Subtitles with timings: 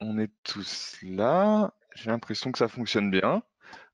[0.00, 1.72] on est tous là.
[1.94, 3.42] J'ai l'impression que ça fonctionne bien.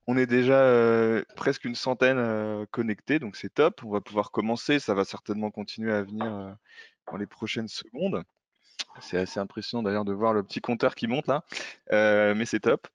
[0.06, 3.83] On est déjà euh, presque une centaine euh, connectés, donc c'est top.
[3.84, 4.79] On va pouvoir commencer.
[4.79, 6.53] Ça va certainement continuer à venir euh,
[7.11, 8.23] dans les prochaines secondes.
[9.00, 11.42] C'est assez impressionnant d'ailleurs de voir le petit compteur qui monte là,
[12.34, 12.88] mais c'est top.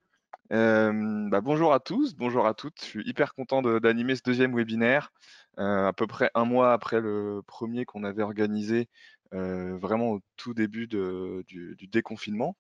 [0.50, 2.80] Bah, bonjour à tous, bonjour à toutes.
[2.82, 5.12] Je suis hyper content d'animer ce deuxième webinaire,
[5.58, 8.90] à peu près un mois après le premier qu'on avait organisé,
[9.32, 12.56] vraiment au tout début du, déconfinement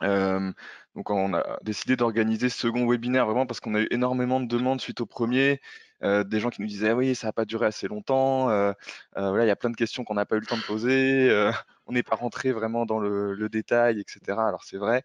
[0.00, 4.46] donc on a décidé d'organiser ce second webinaire vraiment parce qu'on a eu énormément de
[4.46, 5.60] demandes suite au premier,
[6.02, 9.50] des gens qui nous disaient: «Ah oui, ça n'a pas duré assez longtemps, il y
[9.50, 11.50] a plein de questions qu'on n'a pas eu le temps de poser,
[11.86, 14.46] on n'est pas rentré vraiment dans le détail» etc.
[14.48, 15.04] Alors c'est vrai,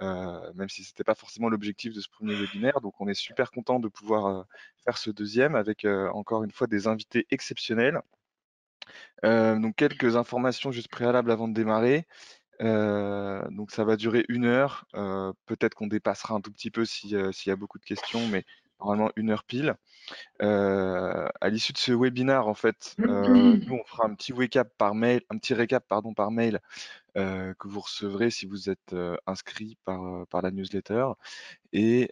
[0.00, 2.80] même si ce n'était pas forcément l'objectif de ce premier webinaire.
[2.80, 4.44] Donc on est super content de pouvoir,
[4.84, 8.00] faire ce deuxième avec, encore une fois des invités exceptionnels.
[9.22, 12.06] donc quelques informations juste préalables avant de démarrer.
[12.60, 14.86] Euh, donc ça va durer une heure.
[14.94, 18.26] Euh, peut-être qu'on dépassera un tout petit peu euh, s'il y a beaucoup de questions,
[18.28, 18.44] mais
[18.80, 19.74] normalement une heure pile.
[20.40, 25.22] à l'issue de ce webinaire, en fait, nous on fera un petit récap par mail,
[25.30, 26.60] un petit récap pardon par mail
[27.14, 28.94] que vous recevrez si vous êtes
[29.26, 31.06] inscrit par, par la newsletter.
[31.72, 32.10] Et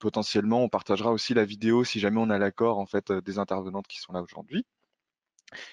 [0.00, 3.86] potentiellement, on partagera aussi la vidéo si jamais on a l'accord en fait des intervenantes
[3.86, 4.66] qui sont là aujourd'hui.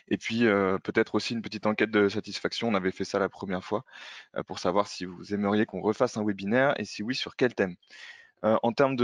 [0.08, 0.42] Et puis
[0.83, 2.67] peut-être aussi une petite enquête de satisfaction.
[2.70, 3.83] On avait fait ça la première fois
[4.47, 7.75] pour savoir si vous aimeriez qu'on refasse un webinaire et si oui, sur quel thème?
[8.44, 8.96] Euh, en termes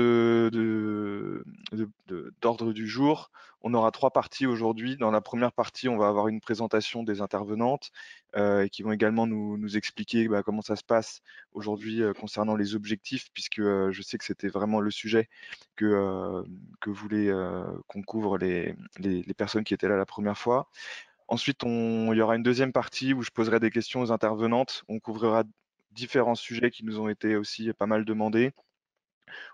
[2.42, 3.32] d'ordre du jour,
[3.62, 4.96] on aura trois parties aujourd'hui.
[4.98, 7.92] Dans la première partie, on va avoir une présentation des intervenantes
[8.36, 11.22] euh, qui vont également nous, expliquer bah, comment ça se passe
[11.54, 15.30] aujourd'hui euh, concernant les objectifs, puisque je sais que c'était vraiment le sujet
[15.76, 16.44] que,
[16.80, 17.32] que voulaient
[17.88, 18.76] qu'on couvre les,
[19.38, 20.70] personnes qui étaient là la première fois.
[21.28, 24.84] Ensuite, il y aura une deuxième partie où je poserai des questions aux intervenantes.
[24.90, 25.44] On couvrira
[25.92, 28.54] différents sujets qui nous ont été aussi pas mal demandés.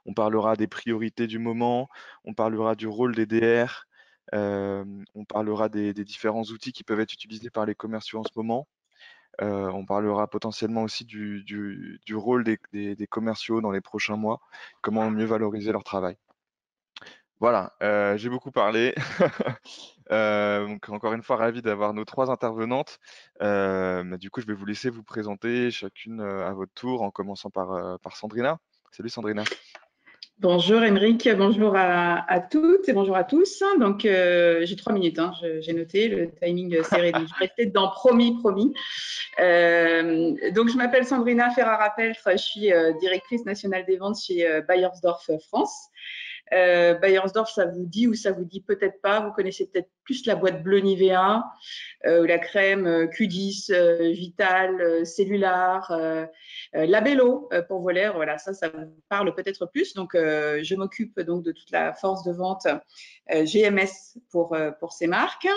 [0.05, 1.89] On parlera des priorités du moment,
[2.25, 3.85] on parlera du rôle des DR,
[4.33, 8.67] on parlera des, différents outils qui peuvent être utilisés par les commerciaux en ce moment.
[9.39, 14.39] on parlera potentiellement aussi du, rôle des, commerciaux dans les prochains mois,
[14.81, 16.17] comment mieux valoriser leur travail.
[17.39, 17.73] Voilà,
[18.17, 18.93] j'ai beaucoup parlé.
[20.09, 22.99] donc encore une fois, ravi d'avoir nos trois intervenantes.
[23.41, 27.99] du coup, je vais vous laisser vous présenter chacune à votre tour, en commençant par,
[28.01, 28.59] par Sandrina.
[28.91, 29.43] Salut Sandrina.
[30.39, 33.61] Bonjour Émeric, bonjour à, toutes et bonjour à tous.
[33.77, 37.89] Donc euh, j'ai trois minutes, hein, j'ai noté le timing serré, donc je rester dedans,
[37.89, 38.73] promis, promis.
[39.39, 45.29] Euh, donc je m'appelle Sandrina Ferrara-Peltre, je suis euh, directrice nationale des ventes chez Bayersdorf
[45.45, 45.89] France.
[46.53, 46.97] Euh,
[47.45, 49.19] ça vous dit ou ça vous dit peut-être pas?
[49.21, 51.43] Vous connaissez peut-être plus la boîte bleue Nivea,
[52.07, 55.91] euh, la crème euh, Q10, euh, Vital, Cellular,
[56.73, 58.15] Labello pour vos lèvres.
[58.15, 59.93] Voilà, ça, ça vous parle peut-être plus.
[59.93, 62.67] Donc, je m'occupe donc de toute la force de vente
[63.29, 65.47] GMS pour, pour ces marques.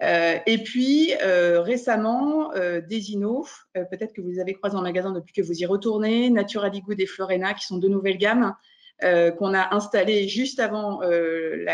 [0.00, 2.52] Et puis récemment,
[2.88, 6.80] Desino, peut-être que vous les avez croisés en magasin depuis que vous y retournez, Naturally
[6.80, 8.54] Good et Florena, qui sont deux nouvelles gammes
[9.02, 11.66] euh, qu'on a installé juste avant euh,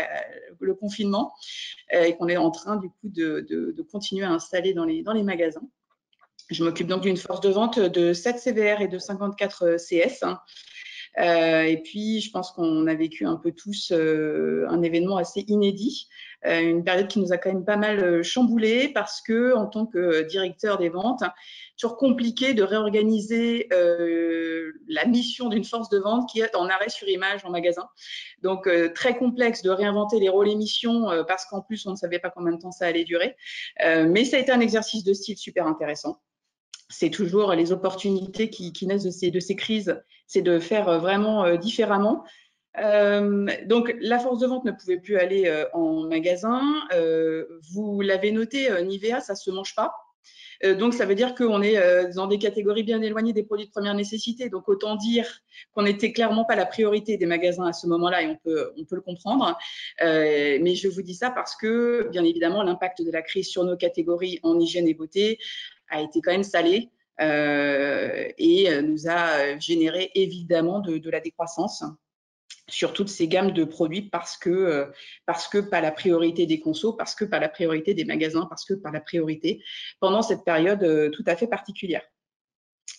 [0.59, 1.33] le confinement
[1.93, 5.63] euh, et qu'on est en train de, continuer à installer dans les, magasins.
[6.49, 10.23] Je m'occupe donc d'une force de vente de 7 CVR et de 54 CS.
[10.23, 10.33] Euh,
[11.17, 16.07] et puis, je pense qu'on a vécu un peu tous euh, un événement assez inédit,
[16.45, 19.85] euh, une période qui nous a quand même pas mal chamboulé parce que, en tant
[19.85, 21.23] que directeur des ventes,
[21.77, 23.67] toujours compliqué de réorganiser
[24.87, 27.87] la mission d'une force de vente qui est en arrêt sur image en magasin.
[28.41, 32.19] Donc, très complexe de réinventer les rôles et missions parce qu'en plus, on ne savait
[32.19, 33.35] pas combien de temps ça allait durer.
[33.79, 36.19] mais ça a été un exercice de style super intéressant
[36.93, 39.99] c'est toujours les opportunités qui, naissent de ces crises,
[40.33, 42.23] c'est de faire euh, vraiment euh, différemment.
[42.79, 46.59] Euh, donc, la force de vente ne pouvait plus aller en magasin.
[47.71, 49.93] vous l'avez noté, Nivea, ça ne se mange pas.
[50.79, 51.77] donc, ça veut dire qu'on est
[52.15, 54.49] dans des catégories bien éloignées des produits de première nécessité.
[54.49, 55.27] Donc, autant dire
[55.75, 58.85] qu'on n'était clairement pas la priorité des magasins à ce moment-là et on peut, on
[58.85, 59.55] peut le comprendre.
[60.01, 63.77] mais je vous dis ça parce que, bien évidemment, l'impact de la crise sur nos
[63.77, 65.37] catégories en hygiène et beauté
[65.89, 66.89] a été quand même salé
[67.19, 71.83] et euh, nous a généré évidemment de, la décroissance
[72.69, 74.85] sur toutes ces gammes de produits parce que, euh,
[75.25, 78.65] parce que pas la priorité des consos, parce que pas la priorité des magasins, parce
[78.65, 79.63] que pas la priorité
[79.99, 82.03] pendant cette période tout à fait particulière.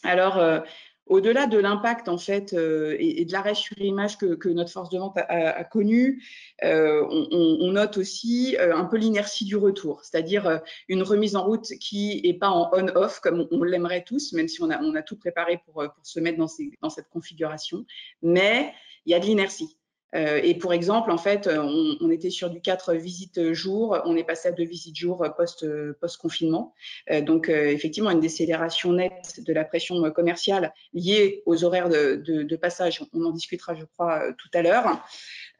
[0.03, 0.65] Alors,
[1.07, 4.99] au-delà de l'impact en fait euh, et, de l'arrêt sur image que, notre force de
[4.99, 6.23] vente a, connu,
[6.63, 11.67] euh, on, note aussi euh, un peu l'inertie du retour, c'est-à-dire une remise en route
[11.81, 15.17] qui est pas en on-off comme on, l'aimerait tous, même si on a, a tout
[15.17, 16.49] préparé pour, se mettre dans,
[16.83, 17.85] dans cette configuration,
[18.23, 18.73] mais
[19.07, 19.77] il y a de l'inertie.
[20.15, 24.25] Euh, et pour exemple, en fait, on, était sur du 4 visites jour, on est
[24.25, 25.67] passé à 2 visites jour post,
[26.01, 26.75] post-confinement.
[27.11, 32.57] Euh, donc, euh, effectivement, une décélération nette de la pression commerciale liée aux horaires de
[32.57, 33.03] passage.
[33.13, 35.05] On en discutera, je crois, tout à l'heure.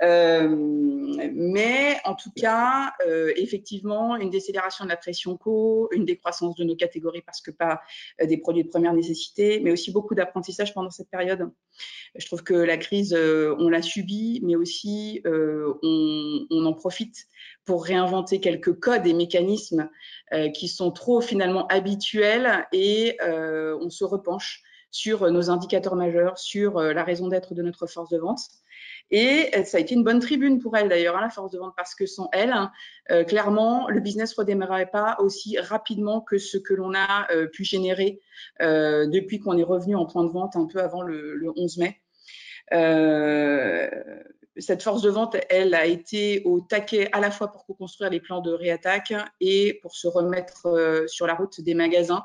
[0.03, 0.49] Euh,
[1.33, 6.65] mais en tout cas, euh, effectivement, une décélération de la pression co, une décroissance de
[6.65, 7.81] nos catégories parce que pas
[8.21, 11.51] euh, des produits de première nécessité, mais aussi beaucoup d'apprentissage pendant cette période.
[12.17, 17.27] Je trouve que la crise, on l'a subie, mais aussi on, on, en profite
[17.65, 19.91] pour réinventer quelques codes et mécanismes
[20.55, 24.63] qui sont trop finalement habituels et on se repenche
[24.93, 28.43] sur nos indicateurs majeurs, sur la raison d'être de notre force de vente.
[29.11, 31.59] Et euh, ça a été une bonne tribune pour elle d'ailleurs, hein, la force de
[31.59, 32.55] vente, parce que sans elle,
[33.11, 37.47] euh, clairement, le business ne redémarrerait pas aussi rapidement que ce que l'on a euh,
[37.47, 38.21] pu générer
[38.61, 42.01] depuis qu'on est revenu en point de vente un peu avant le, 11 mai.
[44.57, 48.21] cette force de vente, elle a été au taquet à la fois pour construire les
[48.21, 52.25] plans de réattaque et pour se remettre sur la route des magasins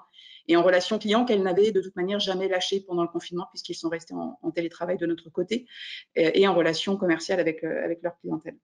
[0.49, 3.75] et en relation client qu'elles n'avaient de toute manière jamais lâché pendant le confinement puisqu'ils
[3.75, 5.67] sont restés en, télétravail de notre côté
[6.15, 8.57] et, en relation commerciale avec, euh, avec leur clientèle.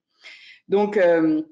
[0.68, 1.44] Donc, euh,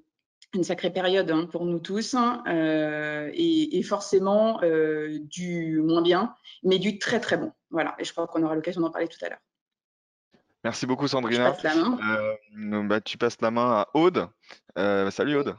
[0.55, 6.79] une sacrée période hein, pour nous tous hein, euh, et, forcément du moins bien, mais
[6.79, 7.51] du très très bon.
[7.69, 9.41] Voilà, et je crois qu'on aura l'occasion d'en parler tout à l'heure.
[10.63, 11.51] Merci beaucoup Sandrina.
[11.51, 12.83] passe la main.
[12.83, 14.27] Bah, tu passes la main à Aude.
[14.75, 15.55] salut Aude.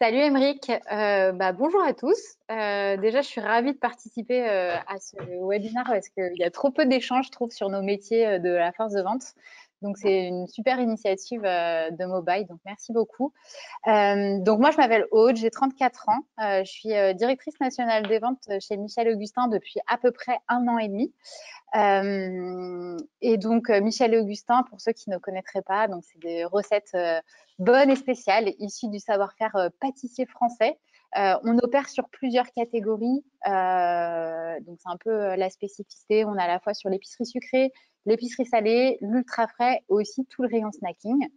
[0.00, 2.36] Salut Émeric, euh, bah, bonjour à tous.
[2.50, 5.16] Euh, déjà, je suis ravie de participer euh, à ce
[5.48, 8.72] webinaire parce qu'il y a trop peu d'échanges, je trouve, sur nos métiers de la
[8.72, 9.34] force de vente.
[9.82, 13.32] Donc, c'est une super initiative de Mobile, donc merci beaucoup.
[13.86, 16.22] donc, moi, je m'appelle Aude, j'ai 34 ans.
[16.38, 20.78] je suis directrice nationale des ventes chez Michel Augustin depuis à peu près un an
[20.78, 21.12] et demi.
[23.20, 26.96] et donc, Michel Augustin, pour ceux qui ne connaîtraient pas, donc c'est des recettes
[27.58, 30.78] bonne et spéciale, issue du savoir-faire euh, pâtissier français.
[31.18, 36.24] Euh, on opère sur plusieurs catégories, euh, donc c'est un peu la spécificité.
[36.24, 37.70] On a à la fois sur l'épicerie sucrée,
[38.06, 41.28] l'épicerie salée, l'ultra frais, aussi tout le rayon snacking.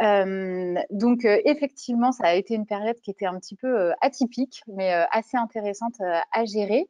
[0.00, 3.92] Euh, donc euh, effectivement, ça a été une période qui était un petit peu euh,
[4.00, 6.00] atypique, mais assez intéressante
[6.32, 6.88] à gérer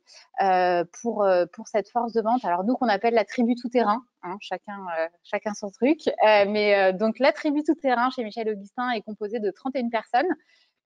[1.03, 2.45] pour, pour cette force de vente.
[2.45, 4.87] Alors nous qu'on appelle la tribu tout-terrain, hein, chacun,
[5.23, 6.01] chacun son truc.
[6.23, 10.27] mais donc la tribu tout-terrain chez Michel Augustin est composée de 31 personnes.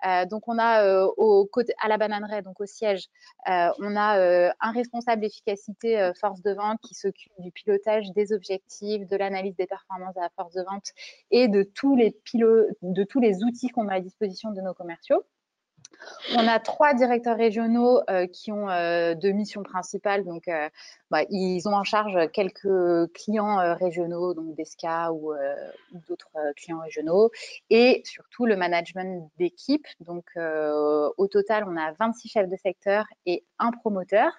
[0.05, 1.49] Euh, donc, on a euh, au
[1.81, 3.07] à la bananeraie, donc au siège,
[3.49, 9.07] euh, on a un responsable efficacité force de vente qui s'occupe du pilotage des objectifs,
[9.07, 10.93] de l'analyse des performances à la force de vente
[11.31, 12.17] et de tous les,
[12.83, 15.25] de tous les outils qu'on a à disposition de nos commerciaux.
[16.35, 20.25] On a trois directeurs régionaux euh, qui ont euh, deux missions principales.
[20.25, 20.69] Donc, euh,
[21.11, 27.31] bah, ils ont en charge quelques clients régionaux, donc Desca ou, ou d'autres clients régionaux,
[27.71, 29.87] et surtout le management d'équipe.
[30.01, 34.33] Donc, au total, on a 26 chefs de secteur et un promoteur.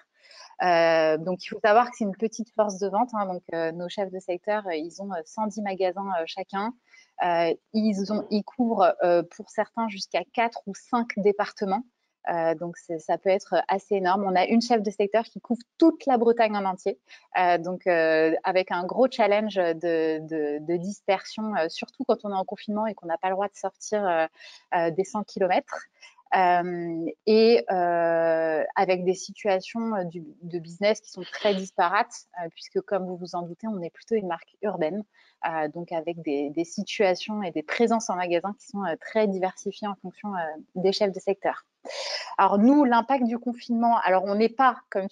[0.60, 3.10] donc, il faut savoir que c'est une petite force de vente.
[3.14, 3.26] Hein.
[3.26, 6.74] donc, nos chefs de secteur, ils ont 110 magasins chacun.
[7.24, 11.82] Euh, ils, couvrent euh, pour certains jusqu'à 4 ou 5 départements.
[12.30, 14.24] Euh, donc ça peut être assez énorme.
[14.24, 16.98] On a une chef de secteur qui couvre toute la Bretagne en entier,
[17.60, 23.06] donc avec un gros challenge de, dispersion, surtout quand on est en confinement et qu'on
[23.06, 24.28] n'a pas le droit de sortir
[24.74, 25.64] des 100 km.
[26.32, 29.90] Et avec des situations
[30.42, 34.14] de business qui sont très disparates, puisque comme vous vous en doutez, on est plutôt
[34.14, 35.04] une marque urbaine.
[35.46, 39.86] Euh, donc avec des, situations et des présences en magasin qui sont euh, très diversifiées
[39.86, 40.40] en fonction euh,
[40.74, 41.64] des chefs de secteur.
[42.38, 45.08] Alors nous, l'impact du confinement, alors on n'est pas, comme,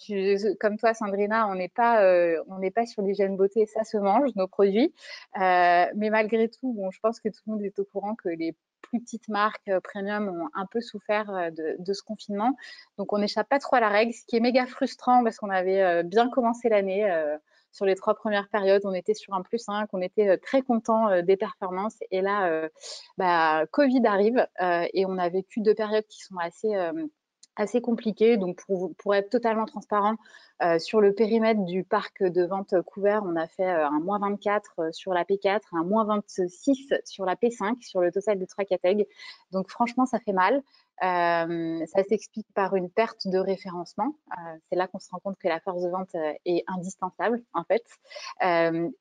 [0.77, 2.01] toi Sandrina, on n'est pas,
[2.47, 4.93] on n'est pas sur l'hygiène beauté, ça se mange, nos produits.
[5.35, 8.53] mais malgré tout, bon, je pense que tout le monde est au courant que les
[8.81, 12.55] plus petites marques premium ont un peu souffert de, de ce confinement.
[12.97, 15.49] Donc on n'échappe pas trop à la règle, ce qui est méga frustrant parce qu'on
[15.49, 17.05] avait bien commencé l'année
[17.77, 20.63] sur les trois premières périodes, on était sur un plus 5, on était euh, très
[20.63, 21.97] content euh, des performances.
[22.09, 22.69] Et là, euh,
[23.17, 24.47] bah, Covid arrive
[24.93, 26.69] et on a vécu deux périodes qui sont assez
[27.59, 28.37] assez compliquées.
[28.37, 30.15] Donc, pour, pour, être totalement transparent,
[30.79, 35.13] sur le périmètre du parc de vente couvert, on a fait un moins 24 sur
[35.13, 39.05] la P4, un moins 26 sur la P5, sur le total de trois catégories.
[39.51, 40.63] Donc, franchement, ça fait mal.
[41.03, 44.15] Euh, ça s'explique par une perte de référencement.
[44.31, 47.43] Euh, c'est là qu'on se rend compte que la force de vente euh, est indispensable,
[47.53, 47.83] en fait.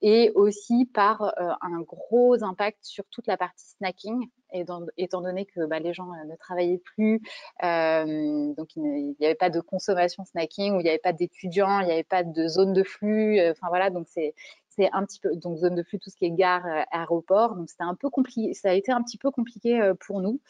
[0.02, 5.78] et aussi par un gros impact sur toute la partie snacking, étant donné que bah,
[5.78, 7.20] les gens ne travaillaient plus,
[7.62, 11.86] donc il n'y avait pas de consommation snacking, ou il n'y avait pas d'étudiants, il
[11.86, 13.40] n'y avait pas de zone de flux.
[13.50, 14.34] Enfin voilà, donc c'est
[14.76, 17.54] c'est un petit peu donc zone de flux tout ce qui est gare euh, aéroport.
[17.56, 20.40] Donc c'était un peu compliqué ça a été un petit peu compliqué euh, pour nous.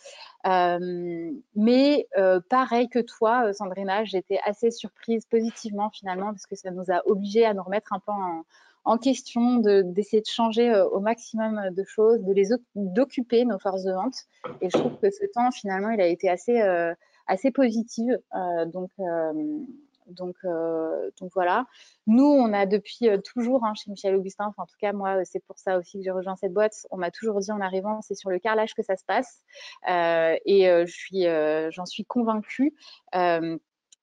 [0.47, 2.09] Euh, mais
[2.51, 7.45] pareil que toi Sandrina j'étais assez surprise positivement finalement parce que ça nous a obligés
[7.45, 12.33] à nous remettre un peu en, question d'essayer de, changer au maximum de choses de
[12.33, 14.15] les d'occuper nos forces de vente.
[14.61, 16.61] Et je trouve que ce temps finalement il a été assez
[17.27, 18.13] assez positif
[18.73, 18.91] donc
[20.09, 21.67] donc, euh, donc voilà.
[22.07, 25.25] Nous, on a depuis euh, toujours hein, chez Michel Augustin, enfin, en tout cas moi,
[25.25, 26.87] c'est pour ça aussi que j'ai rejoint cette boîte.
[26.91, 29.43] On m'a toujours dit en arrivant, c'est sur le carrelage que ça se passe,
[29.91, 30.69] euh, et
[31.71, 32.75] j'en suis convaincue.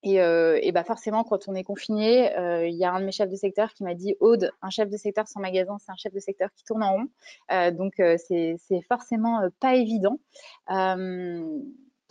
[0.06, 2.34] Et, et, bah forcément, quand on est confiné,
[2.68, 4.90] il y a un de mes chefs de secteur qui m'a dit Aude, un chef
[4.90, 7.72] de secteur sans magasin, c'est un chef de secteur qui tourne en rond.
[7.72, 10.20] donc, c'est forcément pas évident.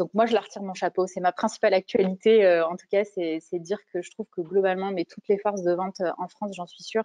[0.03, 1.07] Donc moi, je la retire mon chapeau.
[1.07, 4.91] C'est ma principale actualité, euh, en tout cas, c'est dire que je trouve que globalement,
[4.91, 7.05] mais toutes les forces de vente euh, en France, j'en suis sûre,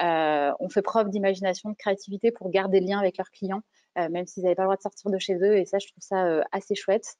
[0.00, 3.62] euh, ont fait preuve d'imagination, de créativité pour garder le lien avec leurs clients,
[3.96, 5.56] même s'ils n'avaient pas le droit de sortir de chez eux.
[5.56, 7.16] Et ça, je trouve ça assez chouette.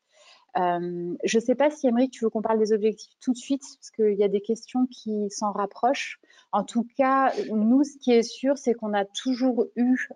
[0.56, 3.62] Je ne sais pas si, Emery, tu veux qu'on parle des objectifs tout de suite,
[3.62, 6.18] parce qu'il y a des questions qui s'en rapprochent.
[6.52, 10.08] En tout cas, nous, ce qui est sûr, c'est qu'on a toujours eu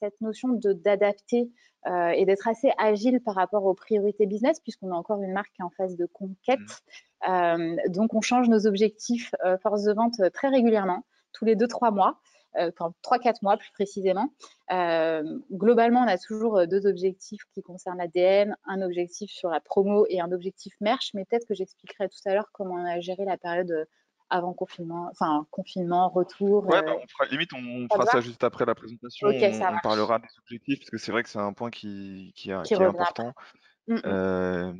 [0.00, 1.50] cette notion d'adapter
[1.86, 5.52] euh, et d'être assez agile par rapport aux priorités business, puisqu'on a encore une marque
[5.54, 6.58] qui est en phase de conquête.
[6.58, 7.30] Mmh.
[7.30, 11.94] Euh, donc, on change nos objectifs euh, force de vente très régulièrement, tous les 2-3
[11.94, 12.18] mois.
[12.54, 14.32] Enfin, 3-4 mois plus précisément.
[15.52, 20.20] globalement, on a toujours deux objectifs qui concernent l'ADN, un objectif sur la promo et
[20.20, 23.36] un objectif merch, mais peut-être que j'expliquerai tout à l'heure comment on a géré la
[23.36, 23.86] période
[24.30, 26.66] avant confinement, enfin confinement, retour.
[26.66, 29.28] Ouais, bah, on limite, on, fera ça juste après la présentation.
[29.28, 32.74] on, parlera des objectifs parce que c'est vrai que c'est un point qui, qui, est
[32.80, 33.32] important.
[33.86, 34.00] Mmh.
[34.04, 34.72] Euh,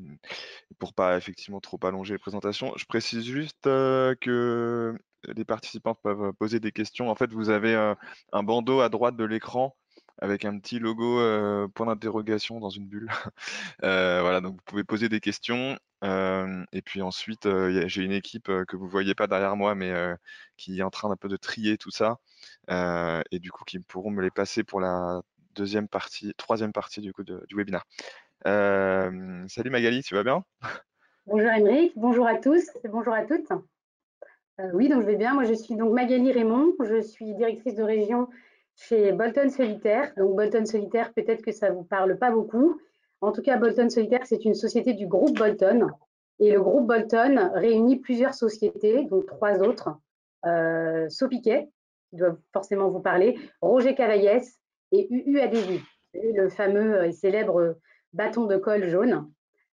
[0.78, 6.60] pour pas effectivement trop allonger les présentations, je précise juste que les participants peuvent poser
[6.60, 7.10] des questions.
[7.10, 7.74] En fait, vous avez
[8.32, 9.76] un bandeau à droite de l'écran
[10.20, 11.18] avec un petit logo
[11.74, 13.10] point d'interrogation dans une bulle.
[13.82, 15.78] voilà, donc vous pouvez poser des questions.
[16.02, 17.48] et puis ensuite,
[17.86, 19.92] j'ai une équipe que vous voyez pas derrière moi, mais
[20.56, 22.18] qui est en train d'un peu de trier tout ça.
[22.68, 25.22] et du coup, qui pourront me les passer pour la
[25.54, 27.84] deuxième partie, troisième partie du coup du webinaire.
[28.44, 30.44] salut Magali, tu vas bien?
[31.26, 33.52] Bonjour Émeric, bonjour à tous et bonjour à toutes.
[34.72, 35.34] Oui, donc je vais bien.
[35.34, 38.28] Moi, je suis donc Magali Raymond, je suis directrice de région
[38.74, 40.12] chez Bolton Solitaire.
[40.16, 42.80] Donc Bolton Solitaire, peut-être que ça ne vous parle pas beaucoup.
[43.20, 45.88] En tout cas, Bolton Solitaire, c'est une société du groupe Bolton.
[46.40, 49.90] Et le groupe Bolton réunit plusieurs sociétés, donc trois autres.
[50.46, 51.68] Euh, Sopiquet,
[52.10, 54.58] qui doivent forcément vous parler, Roger Cavaillès
[54.92, 55.84] et UU Adhésive,
[56.14, 57.76] le fameux et célèbre
[58.12, 59.28] bâton de colle jaune.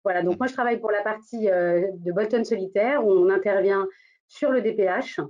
[0.02, 3.86] Voilà, donc moi je travaille pour la partie euh, de Bolton Solitaire où on intervient
[4.28, 5.20] sur le DPH,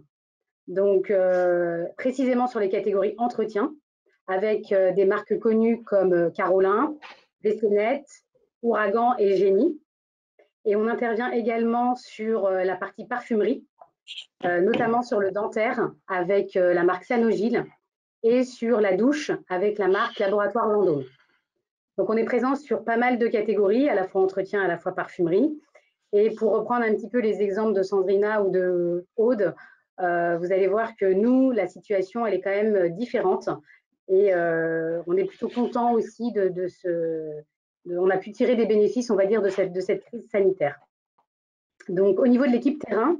[0.66, 3.74] donc euh, précisément sur les catégories entretien,
[4.26, 6.94] avec euh, des marques connues comme euh, Carolin,
[7.42, 8.08] Bessonnette,
[8.62, 9.80] Ouragan et Génie.
[10.64, 13.64] Et on intervient également sur la partie parfumerie,
[14.42, 17.64] notamment sur le dentaire avec la marque Sanogil
[18.22, 21.04] et sur la douche avec la marque Laboratoire Landon.
[21.96, 24.76] Donc on est présent sur pas mal de catégories, à la fois entretien, à la
[24.76, 25.58] fois parfumerie.
[26.12, 29.54] Et pour reprendre un petit peu les exemples de Sandrina ou de Aude,
[30.00, 33.48] euh, vous allez voir que nous, la situation, elle est quand même euh, différente.
[34.08, 37.42] Et euh, on est plutôt content aussi de, ce.
[37.90, 40.78] on a pu tirer des bénéfices, on va dire, de cette, crise sanitaire.
[41.88, 43.18] Donc, au niveau de l'équipe terrain,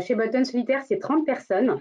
[0.00, 1.80] chez Bolton Solitaire, c'est 30 personnes.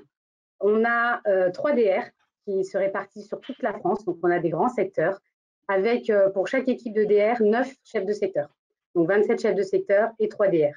[0.60, 1.22] On a
[1.52, 2.04] 3 DR
[2.46, 4.06] qui se répartissent sur toute la France.
[4.06, 5.20] Donc, on a des grands secteurs
[5.68, 8.50] avec pour chaque équipe de DR 9 chefs de secteur.
[9.00, 10.74] Donc, 27 chefs de secteur et 3 DR.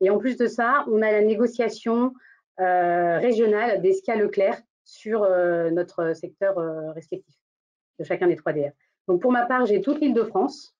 [0.00, 2.14] Et en plus de ça, on a la négociation
[2.60, 7.34] euh, régionale d'Esca Leclerc sur euh, notre secteur euh, respectif
[7.98, 8.70] de chacun des trois DR.
[9.08, 10.76] Donc pour ma part, j'ai toute l'île de France,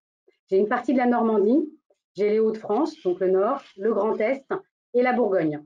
[0.49, 1.68] j'ai une partie de la Normandie,
[2.14, 4.47] j'ai les Hauts-de-France, donc le Nord, le Grand Est
[4.94, 5.64] et la Bourgogne.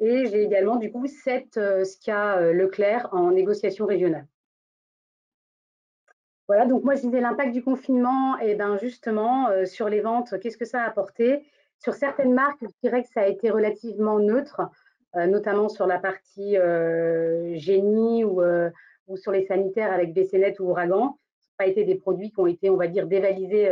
[0.00, 4.26] Et j'ai également du coup sept SCA Leclerc en négociation régionale.
[6.50, 10.56] Voilà, donc moi je disais l'impact du confinement, et ben justement sur les ventes, qu'est-ce
[10.56, 11.44] que ça a apporté?
[11.78, 14.62] Sur certaines marques, je dirais que ça a été relativement neutre.
[15.14, 18.68] Euh, notamment sur la partie euh, génie euh,
[19.06, 21.18] ou, sur les sanitaires avec BCNet ou Ouragan.
[21.40, 23.70] Ce pas été des produits qui ont été, on va dire, dévalisés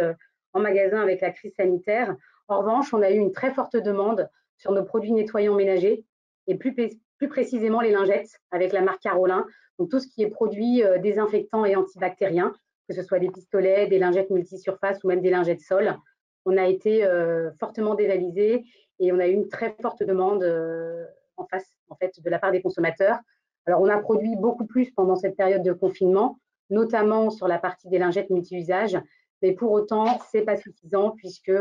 [0.52, 2.14] en magasin avec la crise sanitaire.
[2.46, 6.04] En revanche, on a eu une très forte demande sur nos produits nettoyants ménagers
[6.46, 6.76] et plus,
[7.16, 9.46] plus précisément les lingettes avec la marque Carolin.
[9.78, 12.52] Donc tout ce qui est produit euh, désinfectant et antibactérien,
[12.88, 15.96] que ce soit des pistolets, des lingettes multisurfaces ou même des lingettes sol.
[16.44, 18.64] On a été euh, fortement dévalisé
[18.98, 21.04] et on a eu une très forte demande euh,
[21.36, 23.18] en face fait, de la part des consommateurs.
[23.66, 26.38] Alors on a produit beaucoup plus pendant cette période de confinement,
[26.70, 28.98] notamment sur la partie des lingettes multi-usages,
[29.42, 31.52] mais pour autant, ce n'est pas suffisant puisque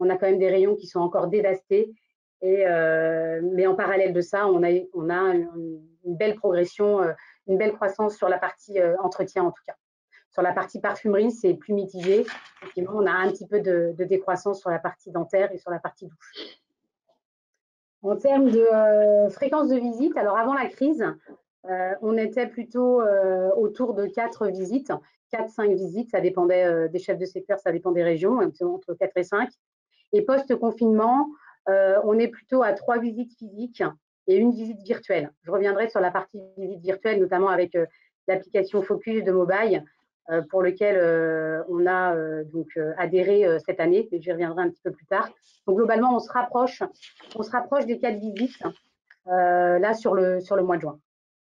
[0.00, 1.92] on a quand même des rayons qui sont encore dévastés
[2.44, 7.12] euh, mais en parallèle de ça, on a, une, belle progression, euh,
[7.46, 9.74] une belle croissance sur la partie euh, entretien en tout cas.
[10.38, 12.24] Sur la partie parfumerie, c'est plus mitigé.
[12.62, 15.80] Effectivement, on a un petit peu de, décroissance sur la partie dentaire et sur la
[15.80, 16.60] partie douche.
[18.02, 21.04] En termes de fréquence de visite, alors avant la crise,
[21.64, 23.02] on était plutôt
[23.56, 24.92] autour de 4 visites,
[25.32, 29.24] 4-5 visites, ça dépendait des chefs de secteur, ça dépend des régions, entre 4 et
[29.24, 29.48] 5.
[30.12, 31.26] Et post-confinement,
[31.68, 33.82] euh, on est plutôt à trois visites physiques
[34.28, 35.32] et une visite virtuelle.
[35.42, 37.86] Je reviendrai sur la partie visite virtuelle, notamment avec euh,
[38.28, 39.82] l'application Focus de Mobile, euh,
[40.50, 40.96] pour lequel
[41.68, 45.30] on a donc adhéré cette année, mais j'y reviendrai un petit peu plus tard.
[45.66, 46.82] Donc globalement, on se rapproche,
[47.34, 48.62] on se rapproche des quatre visites
[49.26, 50.98] là sur le, sur le mois de juin,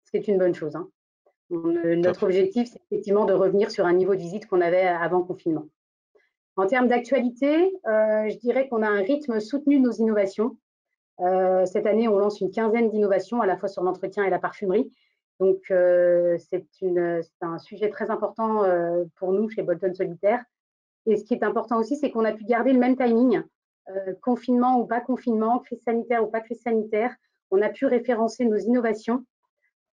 [0.05, 0.75] ce qui est une bonne chose.
[0.75, 0.87] Hein.
[1.49, 5.65] notre objectif, c'est effectivement de revenir sur un niveau de visite qu'on avait avant confinement.
[6.59, 10.57] En termes d'actualité, euh, je dirais qu'on a un rythme soutenu de nos innovations.
[11.21, 14.39] Euh, cette année, on lance une quinzaine d'innovations, à la fois sur l'entretien et la
[14.39, 14.91] parfumerie.
[15.39, 16.65] Donc, euh, c'est
[17.41, 18.63] un sujet très important
[19.15, 20.43] pour nous chez Bolton Solitaire.
[21.05, 23.41] Et ce qui est important aussi, c'est qu'on a pu garder le même timing,
[24.21, 27.15] confinement ou pas confinement, crise sanitaire ou pas crise sanitaire.
[27.51, 29.23] On a pu référencer nos innovations.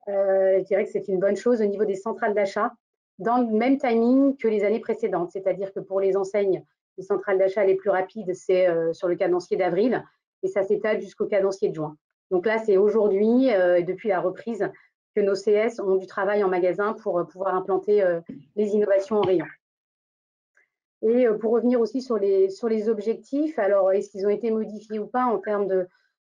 [0.07, 2.73] je dirais que c'est une bonne chose au niveau des centrales d'achat
[3.19, 5.31] dans le même timing que les années précédentes.
[5.31, 6.63] C'est-à-dire que pour les enseignes,
[6.97, 10.03] les centrales d'achat les plus rapides, c'est euh, sur le cadencier d'avril
[10.43, 11.97] et ça s'étale jusqu'au cadencier de juin.
[12.31, 14.69] Donc là, c'est aujourd'hui, euh, depuis la reprise,
[15.15, 18.03] que nos CS ont du travail en magasin pour euh, pouvoir implanter
[18.55, 19.45] les innovations en rayon.
[21.01, 24.97] Et pour revenir aussi sur les, sur les objectifs, alors est-ce qu'ils ont été modifiés
[24.97, 25.67] ou pas en termes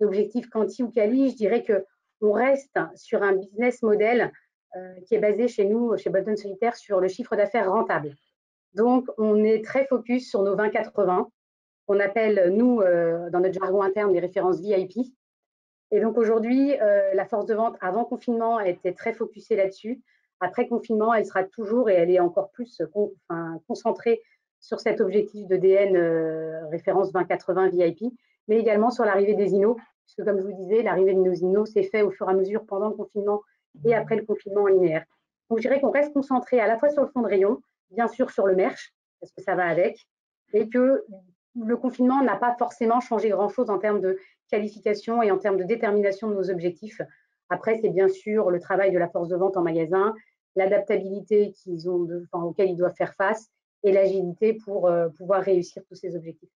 [0.01, 4.33] d'objectifs quanti ou quali Je dirais qu'on reste sur un business model
[4.77, 8.15] euh, qui est basé chez nous, chez Bolton Solitaire, sur le chiffre d'affaires rentable.
[8.75, 11.27] Donc, on est très focus sur nos 20-80,
[11.87, 15.11] qu'on appelle, nous, euh, dans notre jargon interne, des références VIP.
[15.91, 20.03] Et donc, aujourd'hui, euh, la force de vente avant confinement été très focusée là-dessus.
[20.41, 22.81] Après confinement, elle sera toujours et elle est encore plus
[23.67, 24.23] concentrée
[24.61, 25.97] sur cet objectif de DN
[26.71, 28.13] référence 20-80 VIP,
[28.47, 31.67] mais également sur l'arrivée des INO, puisque comme je vous disais, l'arrivée de nos INO
[31.67, 33.43] s'est fait au fur et à mesure pendant le confinement
[33.85, 35.05] et après le confinement linéaire.
[35.51, 38.09] Donc, je dirais qu'on reste concentré à la fois sur le fond de rayon, bien
[38.09, 40.07] sûr sur le merch, parce que ça va avec,
[40.53, 41.05] et que
[41.61, 44.19] le confinement n'a pas forcément changé grand-chose en termes de
[44.49, 47.01] qualification et en termes de détermination de nos objectifs.
[47.49, 50.15] Après, c'est bien sûr le travail de la force de vente en magasin,
[50.57, 53.49] l'adaptabilité qu'ils enfin, auquel ils doivent faire face
[53.85, 56.51] et l'agilité pour euh, pouvoir réussir tous ces objectifs.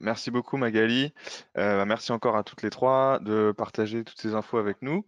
[0.00, 1.12] Merci beaucoup Magali.
[1.56, 5.04] Euh, bah, merci encore à toutes les trois de partager toutes ces infos avec nous.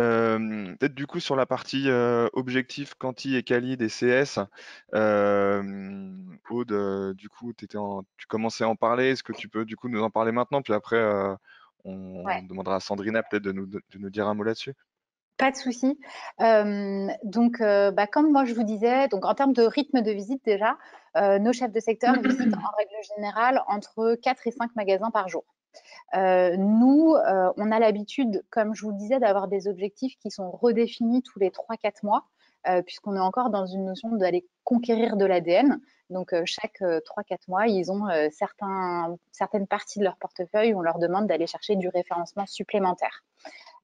[0.00, 4.40] Euh, peut-être du coup sur la partie euh, objectif, quanti et quali des CS,
[6.50, 9.10] Aude, du coup tu commençais à en parler.
[9.10, 10.62] Est-ce que tu peux du coup nous en parler maintenant?
[10.62, 11.02] Puis après,
[11.84, 14.74] on, demandera à Sandrina peut-être de nous dire un mot là-dessus.
[15.38, 15.98] Pas de souci.
[16.38, 20.78] donc, bah, comme moi je vous disais, donc en termes de rythme de visite déjà,
[21.14, 25.44] nos chefs de secteur visitent en règle générale entre 4 et 5 magasins par jour.
[26.14, 27.16] nous,
[27.56, 31.38] on a l'habitude, comme je vous le disais, d'avoir des objectifs qui sont redéfinis tous
[31.38, 32.24] les 3-4 mois,
[32.86, 35.80] puisqu'on est encore dans une notion d'aller conquérir de l'ADN.
[36.08, 40.98] Donc, chaque 3-4 mois, ils ont certains, certaines parties de leur portefeuille où on leur
[40.98, 43.22] demande d'aller chercher du référencement supplémentaire.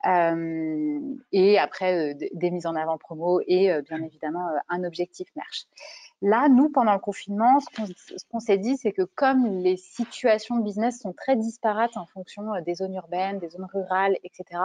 [0.07, 5.29] Euh, et après euh, des mises en avant promo et euh, bien évidemment un objectif
[5.37, 5.67] merch.
[6.23, 10.63] Là, nous, pendant le confinement, ce qu'on s'est dit, c'est que comme les situations de
[10.63, 14.61] business sont très disparates en fonction des zones urbaines, des zones rurales, etc.,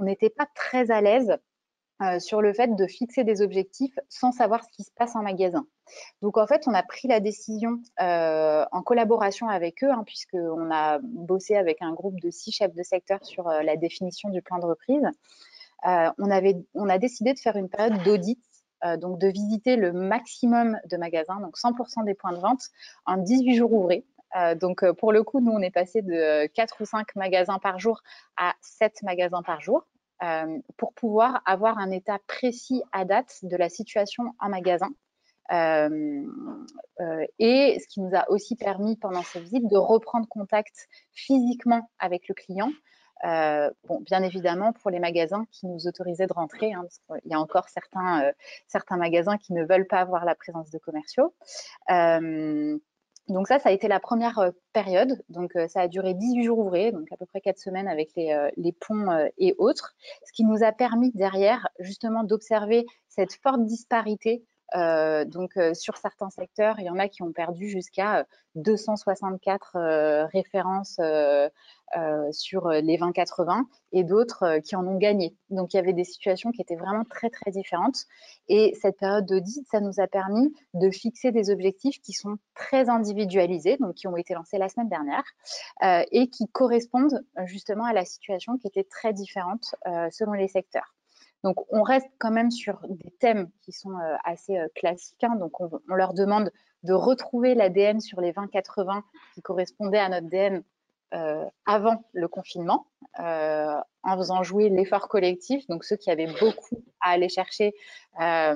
[0.00, 1.38] on n'était pas très à l'aise
[2.00, 5.22] euh, sur le fait de fixer des objectifs sans savoir ce qui se passe en
[5.22, 5.66] magasin.
[6.22, 10.70] Donc en fait, on a pris la décision euh, en collaboration avec eux, hein, puisqu'on
[10.70, 14.42] a bossé avec un groupe de six chefs de secteur sur euh, la définition du
[14.42, 15.02] plan de reprise.
[15.84, 18.38] on, avait, on a décidé de faire une période d'audit,
[18.98, 22.62] donc de visiter le maximum de magasins, donc 100% des points de vente
[23.06, 24.04] en 18 jours ouvrés.
[24.56, 28.02] donc pour le coup, nous, on est passé de 4 ou 5 magasins par jour
[28.36, 29.84] à 7 magasins par jour.
[30.22, 34.88] Euh, pour pouvoir avoir un état précis à date de la situation en magasin
[37.38, 42.28] et ce qui nous a aussi permis pendant cette visite de reprendre contact physiquement avec
[42.28, 42.70] le client.
[43.22, 47.34] bon, bien évidemment, pour les magasins qui nous autorisaient de rentrer, hein, parce qu'il y
[47.34, 48.30] a encore certains,
[48.66, 51.32] certains magasins qui ne veulent pas avoir la présence de commerciaux.
[53.28, 55.22] Donc ça, ça a été la première période.
[55.28, 58.72] Donc ça a duré 18 jours ouvrés, donc à peu près 4 semaines avec les,
[58.72, 65.56] ponts et autres, ce qui nous a permis derrière justement d'observer cette forte disparité donc,
[65.56, 71.00] euh, sur certains secteurs, il y en a qui ont perdu jusqu'à 264 euh, références
[72.32, 75.34] sur les 20-80 et d'autres qui en ont gagné.
[75.48, 78.04] Donc, il y avait des situations qui étaient vraiment très, très différentes.
[78.48, 82.90] Et cette période d'audit, ça nous a permis de fixer des objectifs qui sont très
[82.90, 85.24] individualisés, donc qui ont été lancés la semaine dernière
[86.12, 89.74] et qui correspondent justement à la situation qui était très différente
[90.10, 90.97] selon les secteurs.
[91.44, 95.22] Donc, on reste quand même sur des thèmes qui sont euh, assez euh, classiques.
[95.22, 95.36] Hein.
[95.36, 96.50] Donc, on, leur demande
[96.82, 99.02] de retrouver l'ADN sur les 20-80
[99.34, 100.62] qui correspondait à notre DN
[101.14, 102.86] euh, avant le confinement,
[103.18, 105.66] en faisant jouer l'effort collectif.
[105.68, 107.74] Donc, ceux qui avaient beaucoup à aller chercher,
[108.16, 108.54] bah,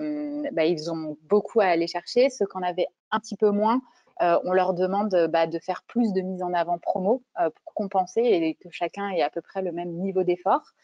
[0.64, 2.30] ils ont beaucoup à aller chercher.
[2.30, 3.80] Ceux qui en avaient un petit peu moins,
[4.20, 8.54] on leur demande bah, de faire plus de mise en avant promo pour compenser et
[8.54, 10.74] que chacun ait à peu près le même niveau d'effort.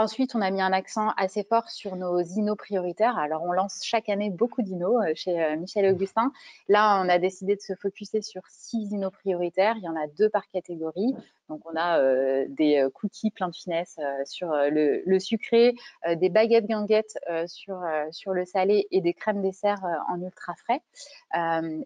[0.00, 3.18] Ensuite, on a mis un accent assez fort sur nos INO prioritaires.
[3.18, 6.32] Alors, on lance chaque année beaucoup d'INO euh, chez euh, Michel Augustin.
[6.68, 9.74] Là, on a décidé de se focuser sur six INO prioritaires.
[9.76, 11.14] Il y en a deux par catégorie.
[11.50, 15.74] Donc, on a euh, des cookies plein de finesse sur le, sucré,
[16.08, 17.82] des baguettes guinguettes sur,
[18.12, 20.80] sur le salé et des crèmes dessert en ultra frais.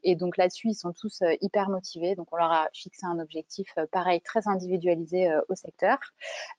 [0.03, 2.15] et donc, là-dessus, ils sont tous hyper motivés.
[2.15, 5.99] Donc, on leur a fixé un objectif pareil, très individualisé au secteur.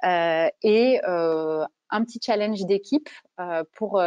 [0.03, 0.99] et
[1.89, 3.09] un petit challenge d'équipe
[3.73, 4.01] pour,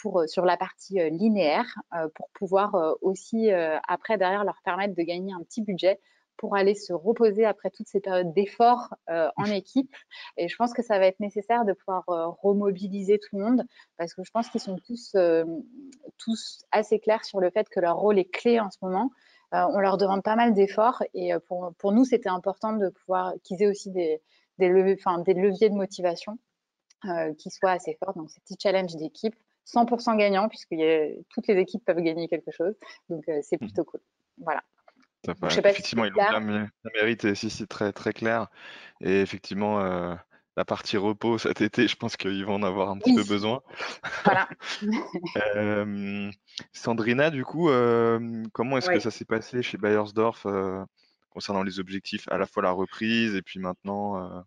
[0.00, 1.74] pour, sur la partie linéaire
[2.14, 3.50] pour pouvoir aussi,
[3.86, 6.00] après, derrière, leur permettre de gagner un petit budget
[6.36, 9.94] pour aller se reposer après toutes ces périodes d'efforts en équipe.
[10.36, 12.04] Et je pense que ça va être nécessaire de pouvoir
[12.42, 13.64] remobiliser tout le monde
[13.96, 15.16] parce que je pense qu'ils sont tous,
[16.16, 19.10] tous assez clairs sur le fait que leur rôle est clé en ce moment.
[19.52, 23.62] on leur demande pas mal d'efforts et pour, pour nous, c'était important de pouvoir qu'ils
[23.62, 24.22] aient aussi des,
[24.58, 26.38] des, des leviers de motivation
[27.04, 28.14] euh, qui soient assez forts.
[28.16, 30.74] Donc, ces petits challenges d'équipe, 100% gagnant, puisque
[31.28, 32.74] toutes les équipes peuvent gagner quelque chose.
[33.08, 33.66] Donc, euh, c'est mmh.
[33.66, 34.00] plutôt cool.
[34.38, 34.62] Voilà.
[35.26, 37.36] effectivement, ils ont bien mérité.
[37.36, 38.48] Si, c'est très, très clair.
[39.00, 40.14] Et effectivement, euh,
[40.56, 43.62] la partie repos cet été, je pense qu'ils vont en avoir un petit peu besoin.
[44.24, 44.48] Voilà.
[46.72, 47.68] Sandrina, du coup,
[48.52, 50.46] comment est-ce que ça s'est passé chez Bayersdorf
[51.38, 54.44] concernant les objectifs, à la fois la reprise et puis maintenant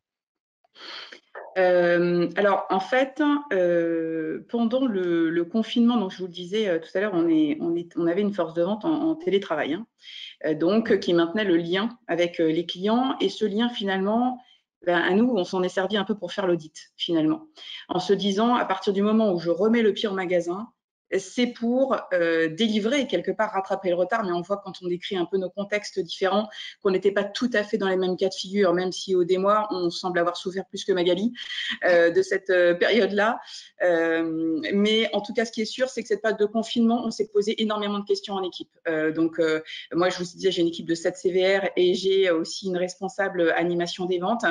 [1.58, 2.30] euh?
[2.36, 3.24] Alors, en fait,
[3.54, 7.78] euh, pendant le, confinement, donc je vous le disais tout à l'heure, on, est, on,
[7.78, 11.98] est, on avait une force de vente en, télétravail, hein, donc qui maintenait le lien
[12.08, 13.16] avec les clients.
[13.22, 14.42] Et ce lien, finalement,
[14.86, 17.48] ben, à nous, on s'en est servi un peu pour faire l'audit, finalement,
[17.88, 20.68] en se disant, à partir du moment où je remets le pied au magasin,
[21.20, 24.24] c'est pour euh, délivrer et quelque part rattraper le retard.
[24.24, 26.50] Mais on voit quand on décrit un peu nos contextes différents
[26.82, 29.24] qu'on n'était pas tout à fait dans les mêmes cas de figure, même si au
[29.24, 31.34] démois, on semble avoir souffert plus que Magali
[31.86, 33.40] euh, de cette euh, période-là.
[34.74, 37.12] mais en tout cas, ce qui est sûr, c'est que cette période de confinement, on
[37.12, 38.70] s'est posé énormément de questions en équipe.
[39.16, 39.40] donc,
[39.94, 43.52] moi, je vous disais, j'ai une équipe de 7 CVR et j'ai aussi une responsable
[43.52, 44.46] animation des ventes.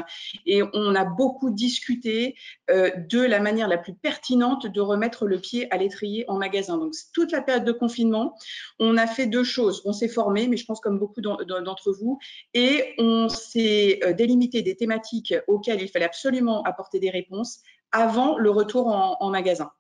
[0.46, 2.36] Et on a beaucoup discuté
[2.68, 6.94] de la manière la plus pertinente de remettre le pied à l'étrier en magasin donc,
[7.12, 8.36] toute la période de confinement,
[8.78, 9.82] on a fait deux choses.
[9.84, 12.18] On s'est formé, mais je pense comme beaucoup d'entre vous,
[12.54, 17.60] et on s'est euh, délimité des thématiques auxquelles il fallait absolument apporter des réponses
[17.92, 19.70] avant le retour en, magasin.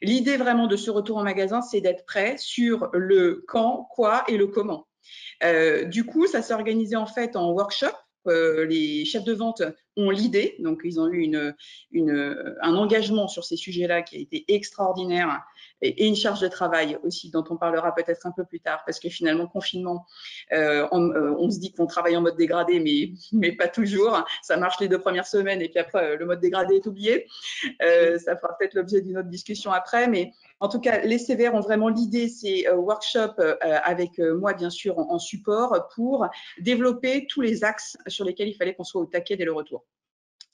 [0.00, 4.36] L'idée vraiment de ce retour en magasin, c'est d'être prêt sur le quand, quoi et
[4.36, 4.86] le comment.
[5.42, 7.86] Euh, du coup, ça s'est organisé en fait en workshop.
[8.26, 9.62] Euh, les chefs de vente
[9.98, 11.54] ont l'idée, donc ils ont eu une,
[11.90, 15.42] une, un engagement sur ces sujets-là qui a été extraordinaire
[15.82, 18.98] et, une charge de travail aussi dont on parlera peut-être un peu plus tard parce
[18.98, 20.06] que finalement confinement
[20.52, 24.24] euh, euh, on, se dit qu'on travaille en mode dégradé mais mais pas toujours.
[24.42, 27.26] Ça marche les deux premières semaines et puis après le mode dégradé est oublié.
[27.82, 31.54] Euh, ça fera peut-être l'objet d'une autre discussion après mais en tout cas les sévères
[31.54, 36.26] ont vraiment l'idée c'est workshop avec moi bien sûr en support pour
[36.60, 39.84] développer tous les axes sur lesquels il fallait qu'on soit au taquet dès le retour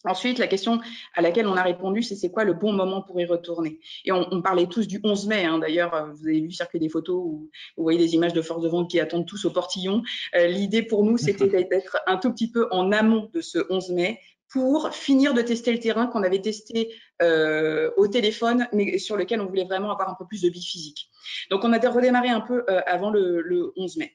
[0.06, 0.80] Ensuite, la question
[1.14, 3.80] à laquelle on a répondu, c'est c'est quoi le bon moment pour y retourner?
[4.04, 5.46] Et on, parlait tous du 11 mai.
[5.46, 5.58] Hein.
[5.58, 8.62] D'ailleurs, euh, vous avez vu circuler des photos où vous voyez des images de force
[8.62, 10.02] de vente qui attendent tous au portillon.
[10.34, 13.90] Euh, l'idée pour nous, c'était d'être un tout petit peu en amont de ce 11
[13.92, 14.20] mai
[14.54, 19.40] pour finir de tester le terrain qu'on avait testé euh, au téléphone, mais sur lequel
[19.40, 21.10] on voulait vraiment avoir un peu plus de billes physique.
[21.50, 24.12] Donc, on a redémarré un peu euh, avant le, le, 11 mai.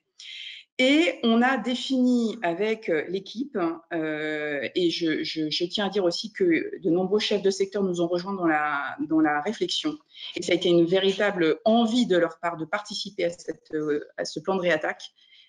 [0.78, 3.58] Et on a défini avec euh, l'équipe,
[3.92, 8.00] et je, je, je, tiens à dire aussi que de nombreux chefs de secteur nous
[8.00, 9.98] ont rejoints dans la, dans la réflexion.
[10.38, 13.76] Et ça a été une véritable envie de leur part de participer à, cette,
[14.16, 15.04] à ce plan de réattaque,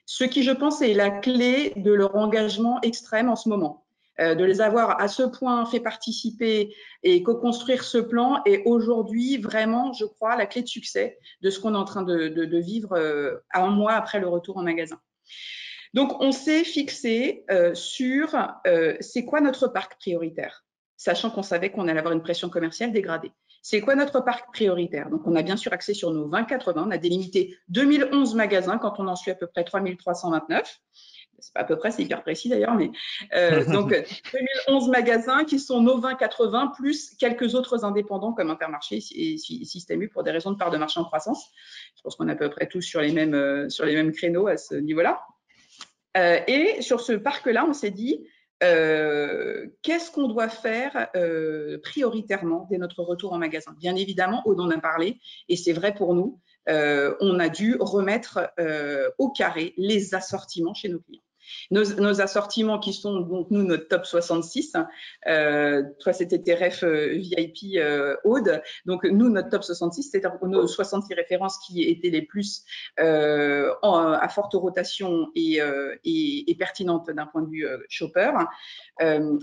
[0.05, 3.87] ce qui, je pense, est la clé de leur engagement extrême en ce moment.
[4.19, 9.39] Euh, de les avoir à ce point fait participer et co-construire ce plan est aujourd'hui
[9.39, 12.93] vraiment, je crois, la clé de succès de ce qu'on est en train de, vivre
[12.93, 15.01] euh, un mois après le retour en magasin.
[15.95, 18.37] Donc, on s'est fixé euh, sur
[19.01, 20.65] c'est quoi notre parc prioritaire,
[20.97, 23.33] sachant qu'on savait qu'on allait avoir une pression commerciale dégradée.
[23.63, 25.09] C'est quoi notre parc prioritaire?
[25.11, 26.75] Donc, on a bien sûr axé sur nos 20-80.
[26.77, 30.81] On a délimité 2011 magasins quand on en suit à peu près 3329
[31.41, 32.91] c'est pas à peu près, c'est hyper précis d'ailleurs, mais
[33.35, 39.37] euh, donc 2011 magasins qui sont nos 20-80 plus quelques autres indépendants comme Intermarché et
[39.39, 41.51] Système U pour des raisons de part de marché en croissance.
[41.97, 44.13] Je pense qu'on est à peu près tous sur les mêmes, euh, sur les mêmes
[44.13, 45.21] créneaux à ce niveau-là.
[46.17, 48.27] Euh, et sur ce parc-là, on s'est dit,
[48.63, 53.75] euh, qu'est-ce qu'on doit faire euh, prioritairement dès notre retour en magasin?
[53.79, 57.77] Bien évidemment, Aude en a parlé, et c'est vrai pour nous, euh, on a dû
[57.81, 58.53] remettre
[59.19, 61.23] au carré les assortiments chez nos clients.
[61.71, 64.75] Nos, assortiments qui sont donc nous notre top 66.
[65.27, 68.63] Euh, toi c'était TRF euh, VIP euh, Aude.
[68.87, 72.65] Donc nous notre top 66, c'est nos 66 références qui étaient les plus
[72.99, 78.33] euh, à forte rotation et, euh, et, et pertinentes d'un point de vue shopper.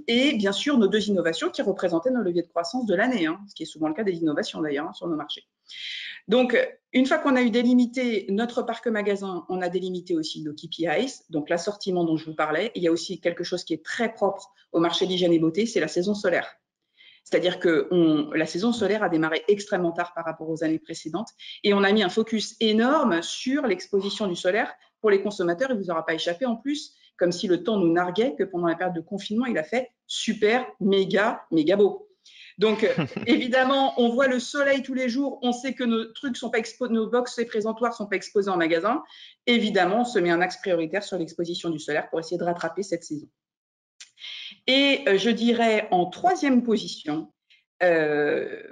[0.08, 3.40] et bien sûr nos deux innovations qui représentaient nos leviers de croissance de l'année, hein,
[3.50, 5.48] ce qui est souvent le cas des innovations d'ailleurs hein, sur nos marchés.
[6.28, 6.58] Donc,
[6.94, 11.24] une fois qu'on a eu délimité notre parc magasin, on a délimité aussi nos KPIs,
[11.30, 12.72] donc l'assortiment dont je vous parlais.
[12.76, 15.66] Il y a aussi quelque chose qui est très propre au marché d'hygiène et beauté,
[15.66, 16.58] c'est la saison solaire.
[17.30, 17.90] C'est-à-dire que
[18.34, 21.30] la saison solaire a démarré extrêmement tard par rapport aux années précédentes
[21.64, 25.70] et on a mis un focus énorme sur l'exposition du solaire pour les consommateurs.
[25.72, 28.46] Il ne vous aura pas échappé en plus, comme si le temps nous narguait, que
[28.46, 32.07] pendant la période de confinement, il a fait super, méga, méga beau.
[32.58, 32.94] Donc, euh,
[33.28, 35.40] évidemment, on voit le soleil tous les jours.
[35.42, 38.50] On sait que nos trucs sont pas exposés, nos box et présentoirs sont pas exposés
[38.50, 39.04] en magasin.
[39.46, 42.84] Évidemment, on se met un axe prioritaire sur l'exposition du solaire pour essayer de rattraper
[42.84, 43.28] cette saison.
[44.66, 47.32] Et euh, je dirais en troisième position,
[47.84, 48.64] euh,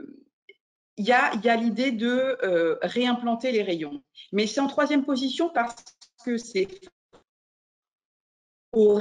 [0.98, 2.38] il y a, l'idée de
[2.82, 4.02] réimplanter les rayons.
[4.32, 5.76] Mais c'est en troisième position parce
[6.24, 6.70] que c'est
[8.72, 8.94] au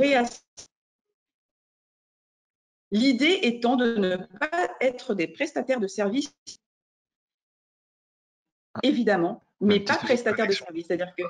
[2.91, 6.35] L'idée étant de ne pas être des prestataires de services,
[8.83, 10.87] évidemment, mais pas prestataires de services.
[10.87, 11.27] C'est-à-dire qu'à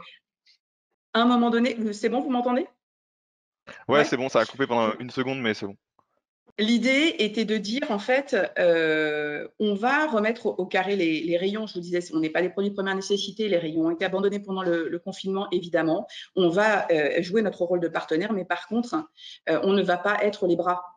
[1.14, 2.66] un moment donné, c'est bon, vous m'entendez?
[3.88, 5.76] Ouais c'est bon, ça a coupé pendant une seconde, mais c'est bon.
[6.58, 11.66] L'idée était de dire, en fait, euh, on va remettre au, carré les, rayons.
[11.66, 13.48] Je vous disais, on n'est pas des produits de première nécessité.
[13.48, 16.06] Les rayons ont été abandonnés pendant le, confinement, évidemment.
[16.36, 18.94] On va euh, jouer notre rôle de partenaire, mais par contre,
[19.48, 20.93] euh, on ne va pas être les bras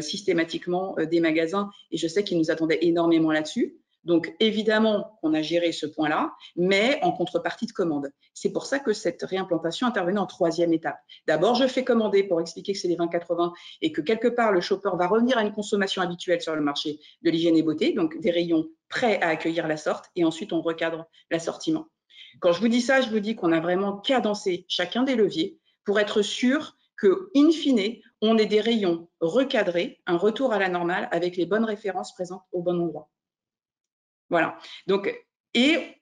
[0.00, 1.70] systématiquement des magasins.
[1.90, 3.76] Et je sais qu'ils nous attendaient énormément là-dessus.
[4.04, 8.10] Donc, évidemment qu'on a géré ce point-là, mais en contrepartie de commande.
[8.32, 10.96] C'est pour ça que cette réimplantation intervenait en troisième étape.
[11.26, 14.62] D'abord, je fais commander pour expliquer que c'est les 20-80 et que quelque part, le
[14.62, 18.18] shopper va revenir à une consommation habituelle sur le marché de l'hygiène et beauté, donc
[18.20, 21.86] des rayons prêts à accueillir la sorte, et ensuite on recadre l'assortiment.
[22.40, 25.58] Quand je vous dis ça, je vous dis qu'on a vraiment cadencé chacun des leviers
[25.84, 30.68] pour être sûr que, in fine, on ait des rayons recadrés, un retour à la
[30.68, 33.10] normale avec les bonnes références présentes au bon endroit.
[34.28, 34.58] Voilà.
[34.86, 35.12] Donc,
[35.54, 35.96] et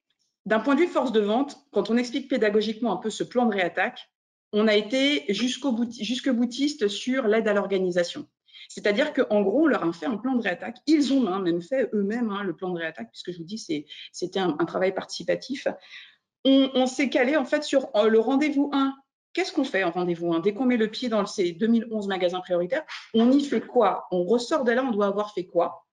[0.44, 3.46] d'un point de vue force de vente, quand on explique pédagogiquement un peu ce plan
[3.46, 4.10] de réattaque,
[4.52, 8.26] on a été jusqu'au jusque boutiste sur l'aide à l'organisation.
[8.68, 10.78] C'est-à-dire qu'en gros, on leur a fait un plan de réattaque.
[10.86, 13.86] Ils ont hein, même fait eux-mêmes hein, le plan de réattaque, puisque je vous dis,
[14.12, 15.68] c'était un, travail participatif.
[16.44, 18.94] On, s'est calé en fait sur euh, le rendez-vous 1.
[19.32, 22.40] Qu'est-ce qu'on fait en rendez-vous 1 Dès qu'on met le pied dans ces 2011 magasins
[22.40, 24.06] prioritaires, on y fait quoi?
[24.10, 25.86] On ressort de là, on doit avoir fait quoi?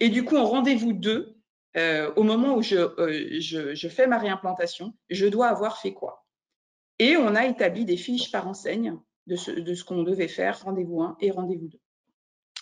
[0.00, 1.36] Et du coup, en rendez-vous 2,
[1.76, 6.26] euh, au moment où euh, je, je, fais ma réimplantation, je dois avoir fait quoi?
[6.98, 10.60] Et on a établi des fiches par enseigne de ce, de ce qu'on devait faire,
[10.62, 11.78] rendez-vous 1 et rendez-vous 2.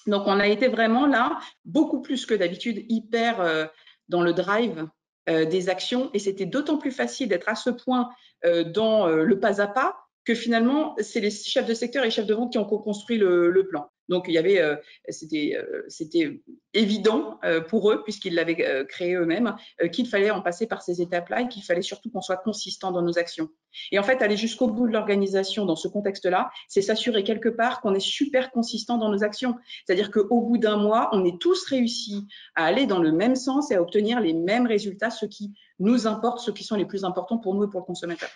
[0.07, 3.67] Donc, on a été vraiment là, beaucoup plus que d'habitude, hyper euh,
[4.09, 4.89] dans le drive
[5.27, 6.11] des actions.
[6.13, 8.11] Et c'était d'autant plus facile d'être à ce point
[8.45, 12.35] dans le pas à pas que finalement, c'est les chefs de secteur et chefs de
[12.35, 13.91] vente qui ont construit le, le plan.
[14.09, 14.77] Donc, il y avait, euh,
[15.09, 16.41] c'était, euh, c'était
[16.75, 19.57] évident euh, pour eux, puisqu'ils l'avaient créé eux-mêmes,
[19.93, 23.03] qu'il fallait en passer par ces étapes-là et qu'il fallait surtout qu'on soit consistant dans
[23.03, 23.49] nos actions.
[23.93, 27.81] Et en fait, aller jusqu'au bout de l'organisation dans ce contexte-là, c'est s'assurer quelque part
[27.81, 29.57] qu'on est super consistant dans nos actions.
[29.85, 33.71] C'est-à-dire qu'au bout d'un mois, on est tous réussi à aller dans le même sens
[33.71, 37.05] et à obtenir les mêmes résultats, ce qui nous importe, ceux qui sont les plus
[37.05, 38.31] importants pour nous et pour le consommateur.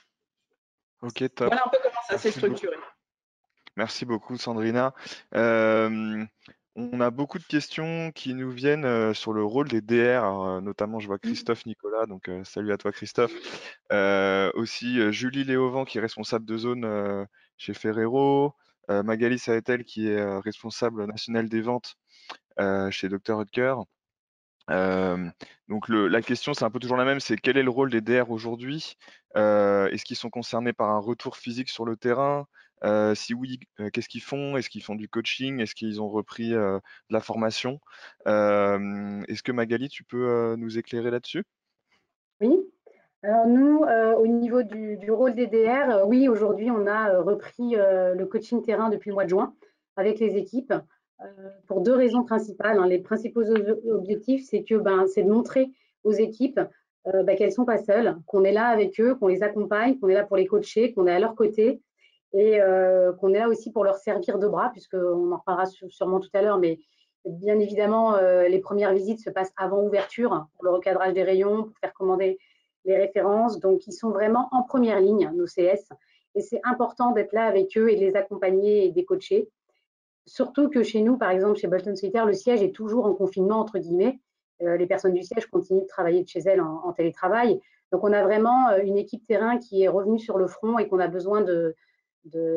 [1.02, 1.48] Ok, top.
[1.48, 2.76] Voilà un peu comment ça s'est structuré.
[3.78, 4.92] Merci beaucoup, Sandrina.
[5.36, 6.24] Euh,
[6.74, 10.60] on a beaucoup de questions qui nous viennent euh, sur le rôle des DR, euh,
[10.60, 13.30] notamment je vois Christophe Nicolas, donc salut à toi Christophe.
[14.54, 18.56] aussi Julie Léovan qui est responsable de zone chez Ferrero,
[18.88, 21.94] Magali Saetel qui est responsable national des ventes
[22.90, 23.76] chez Dr Hutker.
[25.68, 28.00] donc la question, c'est un peu toujours la même, c'est quel est le rôle des
[28.00, 28.96] DR aujourd'hui?
[29.36, 32.48] Est-ce qu'ils sont concernés par un retour physique sur le terrain?
[33.14, 33.60] Si oui,
[33.92, 34.56] qu'est-ce qu'ils font?
[34.56, 35.60] Est-ce qu'ils font du coaching?
[35.60, 37.80] Est-ce qu'ils ont repris de la formation?
[38.26, 41.44] Est-ce que Magali, tu peux nous éclairer là-dessus?
[42.40, 42.56] Oui.
[43.22, 43.80] Alors nous,
[44.18, 49.10] au niveau du, rôle des DR, oui, aujourd'hui, on a repris le coaching terrain depuis
[49.10, 49.54] le mois de juin
[49.96, 50.72] avec les équipes
[51.66, 52.78] pour deux raisons principales.
[52.78, 52.86] Hein.
[52.86, 53.42] Les principaux
[53.90, 55.70] objectifs, c'est que ben, c'est de montrer
[56.04, 56.60] aux équipes
[57.04, 60.08] ben, qu'elles ne sont pas seules, qu'on est là avec eux, qu'on les accompagne, qu'on
[60.08, 61.80] est là pour les coacher, qu'on est à leur côté,
[62.32, 66.20] et euh, qu'on est là aussi pour leur servir de bras, puisqu'on en reparlera sûrement
[66.20, 66.78] tout à l'heure, mais
[67.24, 71.64] bien évidemment, euh, les premières visites se passent avant ouverture pour le recadrage des rayons,
[71.64, 72.38] pour faire commander
[72.84, 73.58] les références.
[73.60, 75.88] Donc, ils sont vraiment en première ligne, nos CS,
[76.34, 79.48] et c'est important d'être là avec eux et de les accompagner et de les coacher.
[80.26, 83.58] Surtout que chez nous, par exemple, chez Bolton Solitaire, le siège est toujours en confinement,
[83.60, 84.20] entre guillemets.
[84.62, 87.60] Euh, les personnes du siège continuent de travailler de chez elles en, en télétravail.
[87.90, 90.98] Donc, on a vraiment une équipe terrain qui est revenue sur le front et qu'on
[90.98, 91.74] a besoin de,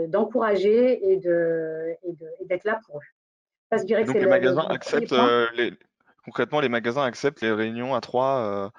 [0.07, 3.01] d'encourager et d'être là pour eux.
[3.71, 5.71] Ça, je dirais que les magasins acceptent euh, les,
[6.25, 8.39] concrètement les magasins acceptent les réunions à trois.
[8.39, 8.69] Euh,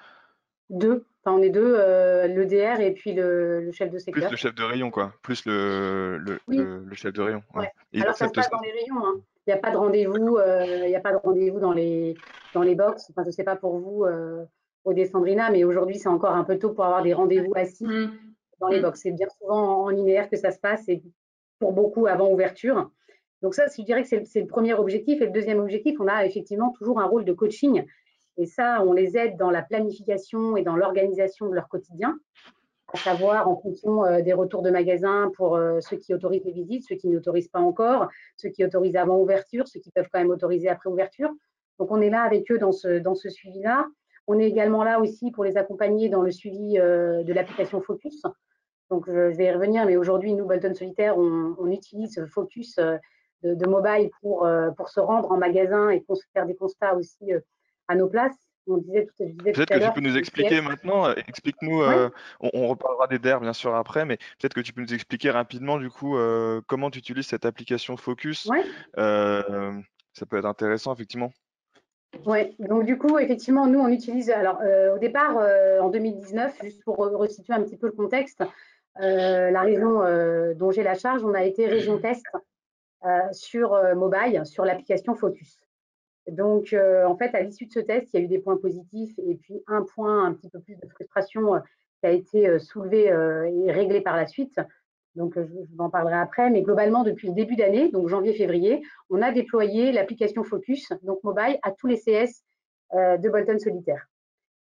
[0.69, 1.05] deux.
[1.25, 4.27] Enfin, on est deux, euh, le DR et puis le, chef de secteur.
[4.27, 5.13] Plus le chef de rayon, quoi.
[5.23, 7.41] Plus le, le, chef de rayon.
[7.55, 9.03] Alors ça se passe dans les rayons.
[9.03, 9.15] Hein.
[9.47, 10.37] Il n'y a pas de rendez-vous.
[10.65, 12.15] il n'y a pas de rendez-vous dans les
[12.53, 13.09] dans les box.
[13.09, 14.05] Enfin, je sais pas pour vous
[14.83, 17.85] au Descendrina, mais aujourd'hui c'est encore un peu tôt pour avoir des rendez-vous assis.
[17.85, 18.11] Mmh
[18.63, 18.83] dans les mm.
[18.83, 19.01] box.
[19.01, 21.03] C'est bien souvent en linéaire que ça se passe et
[21.59, 22.89] pour beaucoup avant ouverture.
[23.41, 25.21] Donc ça, je dirais que c'est le premier objectif.
[25.21, 27.85] Et le deuxième objectif, on a effectivement toujours un rôle de coaching.
[28.37, 32.17] Et ça, on les aide dans la planification et dans l'organisation de leur quotidien,
[32.93, 36.53] à savoir en fonction euh, des retours de magasins pour euh, ceux qui autorisent les
[36.53, 40.19] visites, ceux qui n'autorisent pas encore, ceux qui autorisent avant ouverture, ceux qui peuvent quand
[40.19, 41.29] même autoriser après ouverture.
[41.79, 43.85] Donc on est là avec eux dans ce, dans ce suivi-là.
[44.25, 48.23] On est également là aussi pour les accompagner dans le suivi euh, de l'application Focus.
[48.89, 52.97] Donc, je vais y revenir, mais aujourd'hui, nous, Bolton Solitaire, on, utilise Focus euh,
[53.43, 57.31] de, mobile pour, euh, pour se rendre en magasin et faire des constats aussi
[57.87, 58.37] à nos places.
[58.65, 61.83] On disait tout, peut-être que tu peux nous expliquer maintenant, explique-nous,
[62.39, 65.77] on, reparlera des DER bien sûr après, mais peut-être que tu peux nous expliquer rapidement
[65.77, 66.17] du coup
[66.67, 68.49] comment tu utilises cette application Focus.
[68.95, 71.31] ça peut être intéressant effectivement.
[72.25, 76.59] Oui, donc du coup, effectivement, nous, on utilise, alors euh, au départ, euh, en 2019,
[76.61, 78.45] juste pour resituer un petit peu le contexte, euh,
[78.99, 80.01] la région
[80.55, 82.25] dont j'ai la charge, on a été région test
[83.31, 85.59] sur mobile, sur l'application Focus.
[86.27, 89.17] Donc, en fait, à l'issue de ce test, il y a eu des points positifs
[89.17, 91.61] et puis un point, un petit peu plus de frustration
[91.99, 94.59] qui a été soulevé et réglé par la suite.
[95.15, 96.49] Donc, je, vous en parlerai après.
[96.49, 101.59] Mais globalement, depuis le début d'année, donc janvier-février, on a déployé l'application Focus, donc mobile,
[101.61, 102.43] à tous les CS
[102.93, 104.07] euh, de Bolton Solitaire.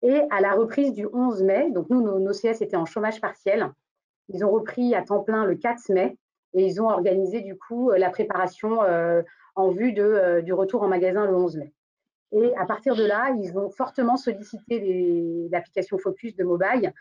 [0.03, 3.71] Et à la reprise du 11 mai, donc nous, nos, CS étaient en chômage partiel.
[4.29, 6.17] Ils ont repris à temps plein le 4 mai
[6.55, 9.23] et ils ont organisé du coup la préparation euh,
[9.57, 11.73] en vue de, du retour en magasin le 11 mai.
[12.33, 16.93] Et à partir de là, ils ont fortement sollicité l'application Focus de mobile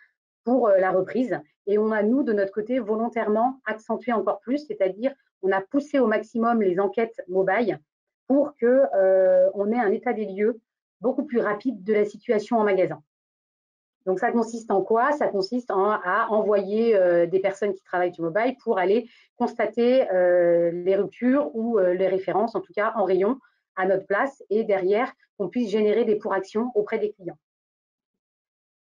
[0.44, 1.40] pour euh, la reprise.
[1.66, 6.00] Et on a, nous, de notre côté, volontairement accentué encore plus, c'est-à-dire on a poussé
[6.00, 7.80] au maximum les enquêtes mobile
[8.28, 10.62] pour qu'on euh, ait un état des lieux
[11.02, 13.02] beaucoup plus rapide de la situation en magasin.
[14.06, 15.12] Donc ça consiste en quoi?
[15.14, 20.96] Ça consiste à envoyer euh, des personnes qui travaillent du mobile pour aller constater les
[20.96, 23.40] ruptures ou les références, en tout cas en rayon,
[23.76, 27.38] à notre place, et derrière qu'on puisse générer des pour-actions auprès des clients.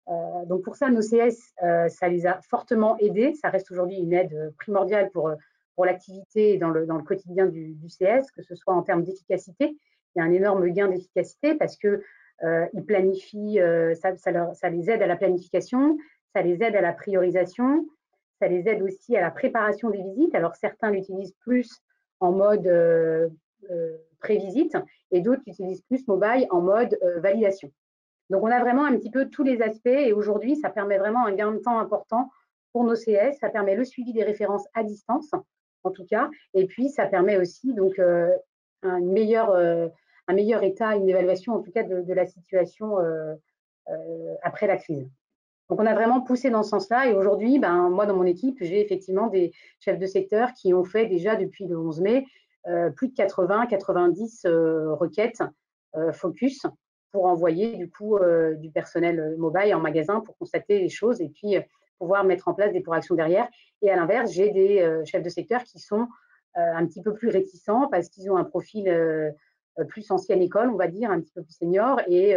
[0.10, 3.34] Euh, donc pour ça, nos CS, euh, ça les a fortement aidés.
[3.34, 5.32] Ça reste aujourd'hui une aide euh, primordiale pour,
[5.76, 9.78] pour l'activité dans le, dans le quotidien du, CS, que ce soit en termes d'efficacité.
[10.16, 12.04] Il y a un énorme gain d'efficacité parce que
[12.44, 13.60] ils planifient,
[13.96, 15.98] ça, ça, les aide à la planification,
[16.34, 17.86] ça les aide à la priorisation,
[18.40, 20.36] ça les aide aussi à la préparation des visites.
[20.36, 21.82] Alors certains l'utilisent plus
[22.20, 22.70] en mode
[24.20, 24.78] pré-visite
[25.12, 27.72] et d'autres qui utilisent plus mobile en mode validation.
[28.30, 31.26] Donc, on a vraiment un petit peu tous les aspects et aujourd'hui, ça permet vraiment
[31.26, 32.30] un gain de temps important
[32.74, 33.38] pour nos CS.
[33.40, 35.32] Ça permet le suivi des références à distance,
[35.84, 39.56] en tout cas, et puis ça permet aussi donc un meilleur,
[40.28, 42.98] un meilleur état, une évaluation en tout cas de, la situation
[44.44, 45.10] après la crise.
[45.70, 47.08] Donc, on a vraiment poussé dans ce sens-là.
[47.08, 50.86] Et aujourd'hui, ben, moi, dans mon équipe, j'ai effectivement des chefs de secteur qui ont
[50.86, 52.26] fait déjà depuis le 11 mai
[52.68, 55.42] euh, plus de 80, 90 euh, requêtes
[55.96, 56.66] euh, focus
[57.14, 58.20] pour envoyer du coup
[58.58, 61.56] du personnel mobile en magasin pour constater les choses et puis
[61.98, 63.48] pouvoir mettre en place des pour-actions derrière.
[63.82, 66.08] Et à l'inverse, j'ai des chefs de secteur qui sont
[66.54, 69.34] un petit peu plus réticents parce qu'ils ont un profil
[69.86, 72.36] plus ancienne école, on va dire, un petit peu plus senior et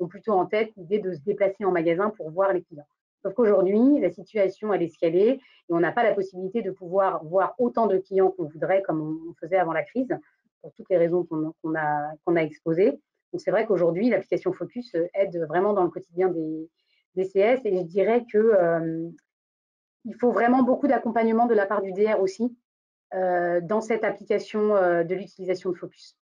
[0.00, 2.86] ont plutôt en tête l'idée de se déplacer en magasin pour voir les clients.
[3.22, 6.62] Sauf qu'aujourd'hui, la situation, elle est ce qu'elle est et on n'a pas la possibilité
[6.62, 10.16] de pouvoir voir autant de clients qu'on voudrait comme on faisait avant la crise,
[10.62, 12.92] pour toutes les raisons qu'on a, exposées.
[13.32, 16.70] Donc, c'est vrai qu'aujourd'hui, l'application Focus aide vraiment dans le quotidien des,
[17.14, 19.08] des CS et je dirais que euh,
[20.04, 22.56] il faut vraiment beaucoup d'accompagnement de la part du DR aussi
[23.14, 26.16] euh, dans cette application euh, de l'utilisation de Focus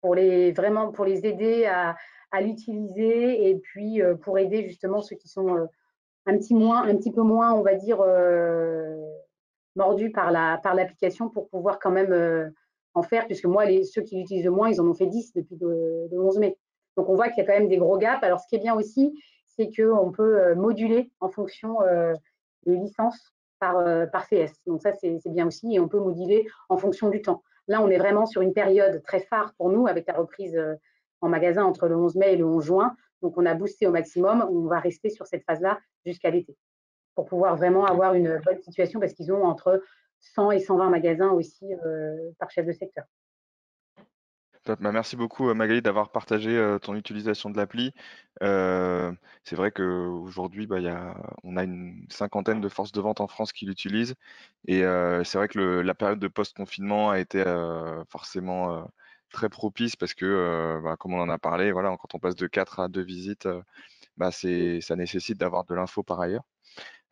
[0.00, 1.96] pour les vraiment pour les aider à,
[2.40, 5.66] l'utiliser et puis euh, pour aider justement ceux qui sont euh,
[6.26, 8.94] un petit moins, un petit peu moins, on va dire, euh,
[9.74, 12.52] mordus par la par l'application pour pouvoir quand même
[12.94, 15.32] en faire, puisque moi, les, ceux qui l'utilisent le moins, ils en ont fait 10
[15.34, 16.56] depuis le, 11 mai.
[16.96, 18.22] Donc on voit qu'il y a quand même des gros gaps.
[18.22, 19.12] Alors ce qui est bien aussi,
[19.46, 21.78] c'est qu'on peut moduler en fonction
[22.66, 23.82] des licences par,
[24.12, 24.52] par CS.
[24.66, 27.42] Donc ça, c'est bien aussi, et on peut moduler en fonction du temps.
[27.70, 30.60] Là, on est vraiment sur une période très phare pour nous avec la reprise
[31.22, 32.96] en magasin entre le 11 mai et le 11 juin.
[33.22, 34.46] Donc, on a boosté au maximum.
[34.50, 36.56] On va rester sur cette phase-là jusqu'à l'été
[37.14, 39.82] pour pouvoir vraiment avoir une bonne situation parce qu'ils ont entre
[40.20, 43.04] 100 et 120 magasins aussi euh, par chef de secteur.
[44.76, 47.92] Bah, merci beaucoup euh, Magali d'avoir partagé euh, ton utilisation de l'appli.
[48.40, 53.66] c'est vrai qu'aujourd'hui, bah, on a une cinquantaine de forces de vente en France qui
[53.66, 54.14] l'utilisent.
[54.66, 54.82] Et
[55.24, 57.42] c'est vrai que la période de post-confinement a été
[58.08, 58.86] forcément
[59.30, 62.36] très propice parce que, euh, bah, comme on en a parlé, voilà, quand on passe
[62.36, 63.62] de 4 à 2 visites, euh,
[64.30, 66.44] c'est, ça nécessite d'avoir de l'info par ailleurs.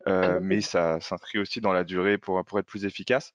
[0.07, 3.33] Euh, mais ça s'inscrit aussi dans la durée pour, pour être plus efficace.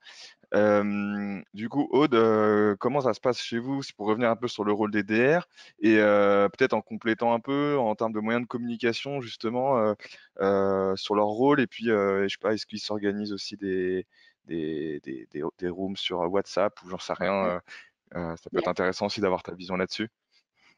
[0.55, 3.81] Du coup, Aude, comment ça se passe chez vous?
[3.97, 5.49] Pour revenir un peu sur le rôle des DR
[5.81, 9.95] et peut-être en complétant un peu en termes de moyens de communication justement
[10.39, 14.07] sur leur rôle et puis je sais pas, est-ce qu'ils s'organisent aussi des,
[14.47, 15.27] des, des,
[15.59, 17.61] des, rooms sur WhatsApp ou j'en sais rien
[18.17, 20.09] euh, ça peut être intéressant aussi d'avoir ta vision là-dessus.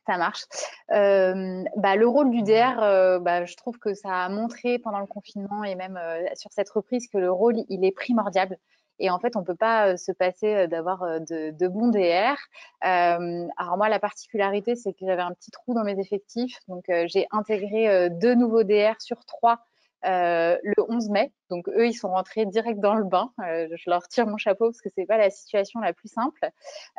[0.06, 0.44] Ça marche.
[0.92, 5.00] Euh, bah, le rôle du DR, euh, bah, je trouve que ça a montré pendant
[5.00, 5.98] le confinement et même
[6.34, 8.56] sur cette reprise que le rôle, il est primordial.
[8.98, 12.36] Et en fait, on ne peut pas se passer d'avoir de, de, bons DR.
[12.80, 16.58] alors moi, la particularité, c'est que j'avais un petit trou dans mes effectifs.
[16.68, 19.60] Donc, j'ai intégré deux nouveaux DR sur trois
[20.06, 21.32] euh, le 11 mai.
[21.50, 23.32] Donc eux, ils sont rentrés direct dans le bain.
[23.44, 26.48] Euh, je leur tire mon chapeau parce que c'est pas la situation la plus simple.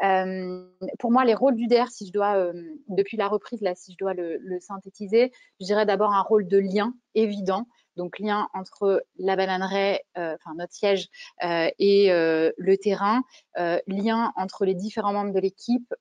[0.04, 0.68] Euh,
[1.00, 2.52] pour moi, les rôles du DR, si je dois,
[2.90, 6.58] depuis la reprise là, si je dois le, synthétiser, je dirais d'abord un rôle de
[6.58, 7.68] lien évident.
[7.96, 11.08] Donc lien entre la bananeraie, enfin notre siège
[11.42, 13.24] et le terrain,
[13.56, 15.94] lien entre les différents membres de l'équipe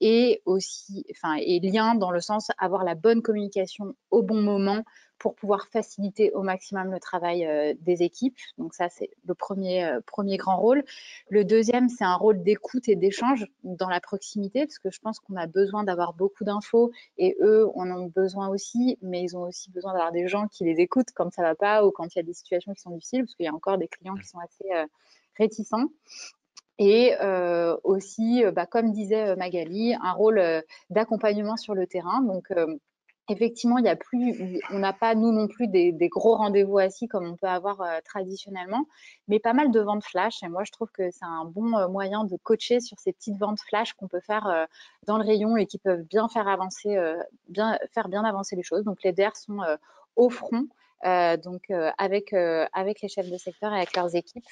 [0.00, 4.82] et aussi, enfin et lien dans le sens avoir la bonne communication au bon moment
[5.18, 8.38] pour pouvoir faciliter au maximum le travail euh, des équipes.
[8.58, 10.84] Donc ça, c'est le premier, euh, premier grand rôle.
[11.30, 15.18] Le deuxième, c'est un rôle d'écoute et d'échange dans la proximité, parce que je pense
[15.20, 19.42] qu'on a besoin d'avoir beaucoup d'infos et eux en ont besoin aussi, mais ils ont
[19.42, 22.18] aussi besoin d'avoir des gens qui les écoutent quand ça va pas ou quand il
[22.18, 24.28] y a des situations qui sont difficiles, parce qu'il y a encore des clients qui
[24.28, 24.86] sont assez euh,
[25.36, 25.86] réticents.
[26.78, 27.14] Et
[27.84, 32.20] aussi, bah, comme disait Magali, un rôle d'accompagnement sur le terrain.
[32.20, 32.52] Donc,
[33.28, 37.08] effectivement, il y a plus, on n'a pas nous non plus des, gros rendez-vous assis
[37.08, 38.86] comme on peut avoir euh, traditionnellement,
[39.28, 40.42] mais pas mal de ventes flash.
[40.42, 43.38] Et moi, je trouve que c'est un bon euh, moyen de coacher sur ces petites
[43.38, 44.64] ventes flash qu'on peut faire euh,
[45.06, 46.96] dans le rayon et qui peuvent bien faire avancer,
[47.48, 48.84] bien faire bien avancer les choses.
[48.84, 49.58] Donc les DR sont
[50.16, 50.66] au front.
[51.04, 54.44] donc avec avec les chefs de secteur et avec leurs équipes.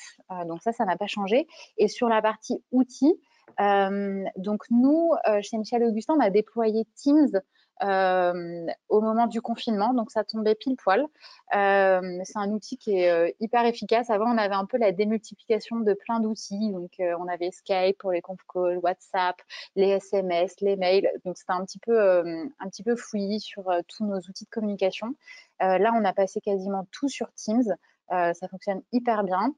[0.47, 1.47] donc ça, ça n'a pas changé.
[1.77, 3.14] Et sur la partie outils,
[3.59, 5.12] donc nous
[5.43, 7.41] chez Michel Augustin, on a déployé Teams
[7.83, 11.07] au moment du confinement, donc ça tombait pile poil.
[11.55, 14.11] Euh, c'est un outil qui est euh, hyper efficace.
[14.11, 16.72] Avant, on avait un peu la démultiplication de plein d'outils.
[16.72, 19.37] Donc, on avait Skype pour les conf calls, WhatsApp,
[19.77, 21.11] les SMS, les mails.
[21.25, 25.14] Donc, c'était un petit peu, un petit peu fouillis sur tous nos outils de communication.
[25.61, 27.75] là, on a passé quasiment tout sur Teams.
[28.11, 29.55] ça fonctionne hyper bien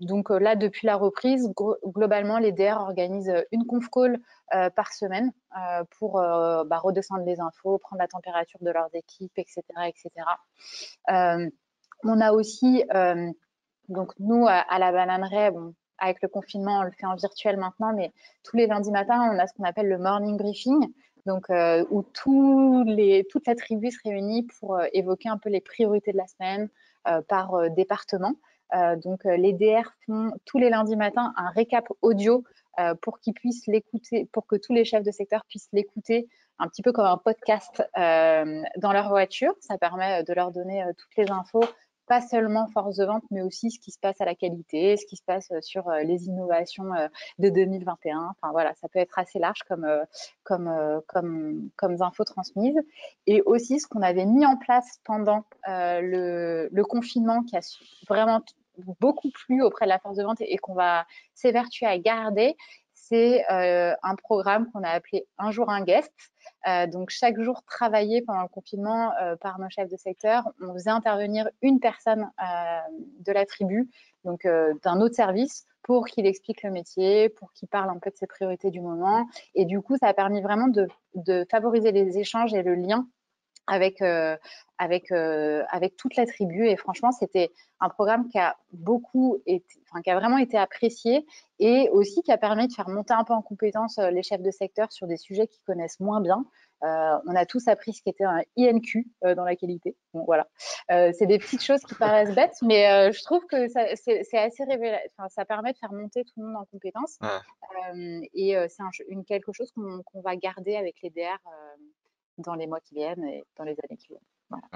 [0.00, 1.50] donc là, depuis la reprise,
[1.86, 4.20] globalement, les DR organisent une conf call
[4.50, 5.32] par semaine
[5.98, 9.62] pour bah, redescendre les infos, prendre la température de leurs équipes, etc.
[9.86, 10.10] etc.
[11.08, 12.84] on a aussi,
[13.88, 17.94] donc nous, à, la bananeraie, bon, avec le confinement, on le fait en virtuel maintenant,
[17.94, 18.12] mais
[18.44, 20.92] tous les lundis matins, on a ce qu'on appelle le morning briefing,
[21.24, 21.46] donc
[21.90, 26.68] où toute la tribu se réunit pour évoquer un peu les priorités de la semaine
[27.28, 28.34] par département.
[28.74, 32.44] Euh, donc, euh, les DR font tous les lundis matins un récap audio
[32.78, 36.68] euh, pour qu'ils puissent l'écouter, pour que tous les chefs de secteur puissent l'écouter un
[36.68, 39.52] petit peu comme un podcast dans leur voiture.
[39.60, 41.64] Ça permet de leur donner toutes les infos
[42.06, 45.06] pas seulement force de vente, mais aussi ce qui se passe à la qualité, ce
[45.06, 48.30] qui se passe euh, sur euh, les innovations euh, de 2021.
[48.30, 49.86] Enfin voilà, ça peut être assez large comme,
[50.44, 52.80] comme, comme, comme infos transmises.
[53.26, 57.60] Et aussi ce qu'on avait mis en place pendant le, le, confinement qui a
[58.08, 58.42] vraiment
[59.00, 62.56] beaucoup plu auprès de la force de vente et, qu'on va s'évertuer à garder,
[63.08, 66.12] c'est un programme qu'on a appelé Un jour un guest.
[66.66, 70.72] Euh, donc, chaque jour travaillé pendant le confinement euh, par nos chefs de secteur, on
[70.74, 72.78] faisait intervenir une personne euh,
[73.20, 73.88] de la tribu,
[74.24, 74.46] donc
[74.82, 78.26] d'un autre service, pour qu'il explique le métier, pour qu'il parle un peu de ses
[78.26, 79.26] priorités du moment.
[79.54, 83.06] Et du coup, ça a permis vraiment de, de favoriser les échanges et le lien
[83.66, 84.02] avec,
[84.78, 86.66] avec, avec toute la tribu.
[86.68, 91.26] Et franchement, c'était un programme qui a beaucoup été, enfin, qui a vraiment été apprécié
[91.58, 94.50] et aussi qui a permis de faire monter un peu en compétence les chefs de
[94.50, 96.44] secteur sur des sujets qu'ils connaissent moins bien.
[96.84, 99.96] Euh, on a tous appris ce qu'était un INQ euh, dans la qualité.
[100.12, 100.46] Bon, voilà.
[100.90, 105.08] Euh, c'est des petites choses qui paraissent bêtes, mais je trouve que c'est assez révélateur.
[105.16, 107.18] Enfin, ça permet de faire monter tout le monde en compétences.
[108.34, 111.38] et c'est une quelque chose qu'on va garder avec les DR
[112.38, 114.20] dans les mois qui viennent et dans les années qui viennent.
[114.50, 114.68] Voilà.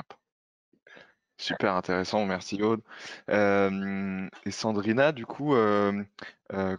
[1.41, 2.83] Super intéressant, merci Aude.
[3.31, 5.55] et Sandrina, du coup,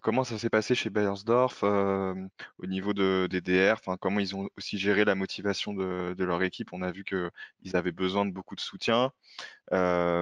[0.04, 4.48] comment ça s'est passé chez Bayersdorf au niveau de, des DR enfin, Comment ils ont
[4.58, 6.74] aussi géré la motivation de, leur équipe?
[6.74, 9.12] On a vu qu'ils avaient besoin de beaucoup de soutien.
[9.72, 10.22] voilà,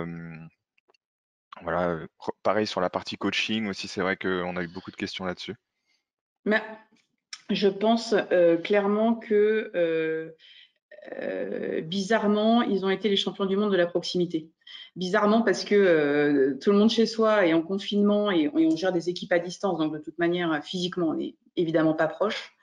[2.41, 5.55] pareil sur la partie coaching aussi, c'est vrai qu'on a eu beaucoup de questions là-dessus.
[6.45, 6.64] Mais
[7.49, 8.15] je pense
[8.63, 10.33] clairement que
[11.21, 14.49] euh, bizarrement, ils ont été les champions du monde de la proximité.
[14.95, 18.91] Bizarrement parce que euh, tout le monde chez soi est en confinement et, on gère
[18.91, 22.53] des équipes à distance, donc de toute manière, physiquement, on n'est évidemment pas proche.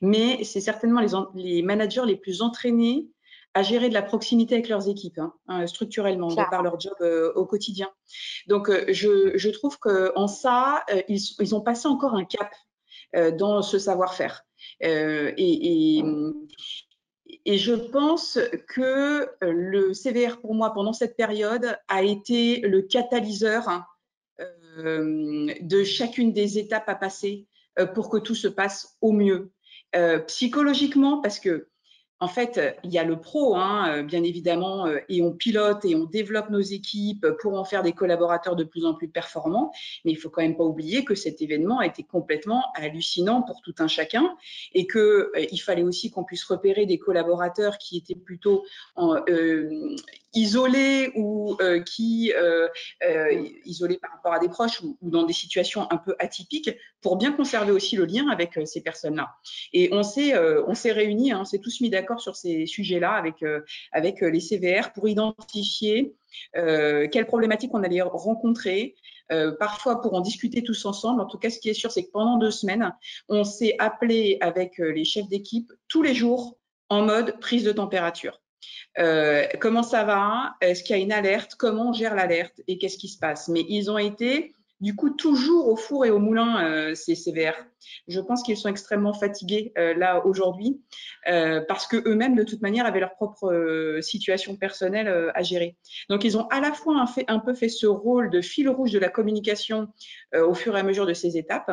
[0.00, 1.00] Mais c'est certainement
[1.34, 3.08] les, managers les plus entraînés
[3.54, 6.94] à gérer de la proximité avec leurs équipes, hein, hein, structurellement, de par leur job
[7.00, 7.88] euh, au quotidien.
[8.48, 12.50] Donc, je, trouve qu'en ça, ils, ont passé encore un cap
[13.38, 14.44] dans ce savoir-faire.
[14.80, 16.02] et,
[17.44, 18.38] et je pense
[18.68, 23.84] que euh, le CVR, pour moi, pendant cette période, a été le catalyseur
[24.78, 27.46] euh, de chacune des étapes à passer
[27.78, 29.50] euh, pour que tout se passe au mieux.
[30.26, 31.68] psychologiquement, parce que
[32.24, 36.04] en fait, il y a le pro, hein, bien évidemment, et on pilote et on
[36.04, 39.72] développe nos équipes pour en faire des collaborateurs de plus en plus performants.
[40.06, 43.60] Mais il faut quand même pas oublier que cet événement a été complètement hallucinant pour
[43.60, 44.34] tout un chacun
[44.72, 48.64] et qu'il euh, fallait aussi qu'on puisse repérer des collaborateurs qui étaient plutôt
[48.96, 49.94] en, euh,
[50.34, 52.68] isolés ou euh, qui euh,
[53.04, 56.70] euh, isolés par rapport à des proches ou, dans des situations un peu atypiques
[57.00, 59.34] pour bien conserver aussi le lien avec ces personnes-là.
[59.72, 63.12] Et on s'est on s'est réunis, hein, on s'est tous mis d'accord sur ces sujets-là
[63.12, 63.44] avec
[63.92, 66.14] avec les CVR pour identifier
[66.52, 68.94] quelles problématiques on allait rencontrer,
[69.58, 71.20] parfois pour en discuter tous ensemble.
[71.20, 72.94] En tout cas, ce qui est sûr, c'est que pendant deux semaines,
[73.28, 76.56] on s'est appelé avec les chefs d'équipe tous les jours
[76.88, 78.40] en mode prise de température.
[78.98, 81.54] Euh, comment ça va Est-ce qu'il y a une alerte?
[81.56, 82.60] Comment on gère l'alerte?
[82.68, 83.48] Et qu'est-ce qui se passe?
[83.48, 87.54] Mais ils ont été du coup toujours au four et au moulin euh, ces CVR.
[88.06, 90.82] Je pense qu'ils sont extrêmement fatigués euh, là aujourd'hui
[91.24, 95.76] parce que eux-mêmes de toute manière avaient leur propre situation personnelle à gérer.
[96.10, 98.92] Donc ils ont à la fois un, un, peu fait ce rôle de fil rouge
[98.92, 99.88] de la communication
[100.34, 101.70] au fur et à mesure de ces étapes.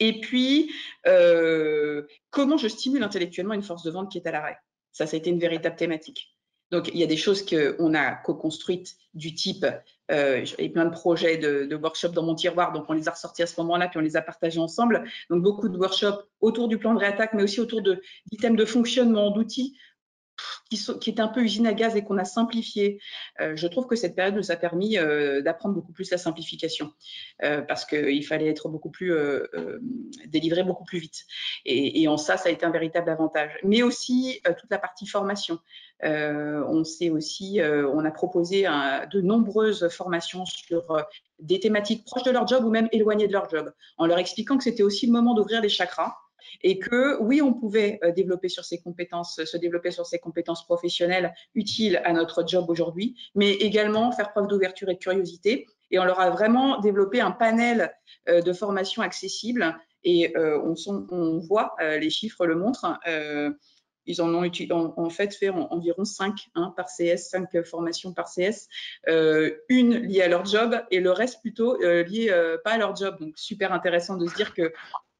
[0.00, 0.70] Et puis
[2.30, 4.58] comment je stimule intellectuellement une force de vente qui est à l'arrêt?
[4.92, 6.36] Ça, ça a été une véritable thématique.
[6.70, 9.66] Donc, il y a des choses qu'on a co-construites du type,
[10.10, 13.10] euh, j'avais plein de projets de, de workshops dans mon tiroir, donc on les a
[13.10, 15.04] ressortis à ce moment-là, puis on les a partagés ensemble.
[15.28, 19.30] Donc, beaucoup de workshops autour du plan de réattaque, mais aussi autour d'items de, fonctionnement,
[19.30, 19.76] d'outils
[21.00, 23.00] qui, est un peu usine à gaz et qu'on a simplifié,
[23.40, 26.92] euh, je trouve que cette période nous a permis euh, d'apprendre beaucoup plus la simplification
[27.42, 29.12] euh, parce qu'il fallait être beaucoup plus
[30.26, 31.24] délivré beaucoup plus vite.
[31.64, 33.50] Et, en ça, ça a été un véritable avantage.
[33.64, 35.58] Mais aussi toute la partie formation.
[36.02, 41.04] on sait aussi, on a proposé de nombreuses formations sur
[41.38, 44.56] des thématiques proches de leur job ou même éloignées de leur job, en leur expliquant
[44.56, 46.16] que c'était aussi le moment d'ouvrir les chakras
[46.62, 50.64] et que oui, on pouvait euh, développer sur ses compétences, se développer sur ses compétences
[50.64, 55.66] professionnelles utiles à notre job aujourd'hui, mais également faire preuve d'ouverture et de curiosité.
[55.90, 57.92] Et on leur a vraiment développé un panel
[58.28, 62.98] euh, de formation accessible et euh, on, voit, les chiffres le montrent,
[64.06, 64.50] ils en ont
[64.96, 68.68] en, fait fait environ 5 hein, par CS, 5 formations par CS,
[69.68, 72.32] une liée à leur job et le reste plutôt lié
[72.64, 73.16] pas à leur job.
[73.20, 74.72] Donc super intéressant de se dire que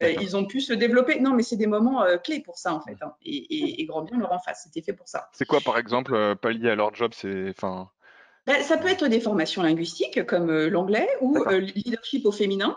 [0.03, 1.21] euh, ils ont pu se développer.
[1.21, 2.97] Non, mais c'est des moments euh, clés pour ça, en fait.
[3.03, 3.15] Hein.
[3.25, 4.63] Et, grand bien leur en face.
[4.65, 5.29] C'était fait pour ça.
[5.33, 7.91] C'est quoi, par exemple, euh, pas lié à leur job C'est, enfin.
[8.47, 12.77] Ben, ça peut être des formations linguistiques comme l'anglais ou leadership au féminin,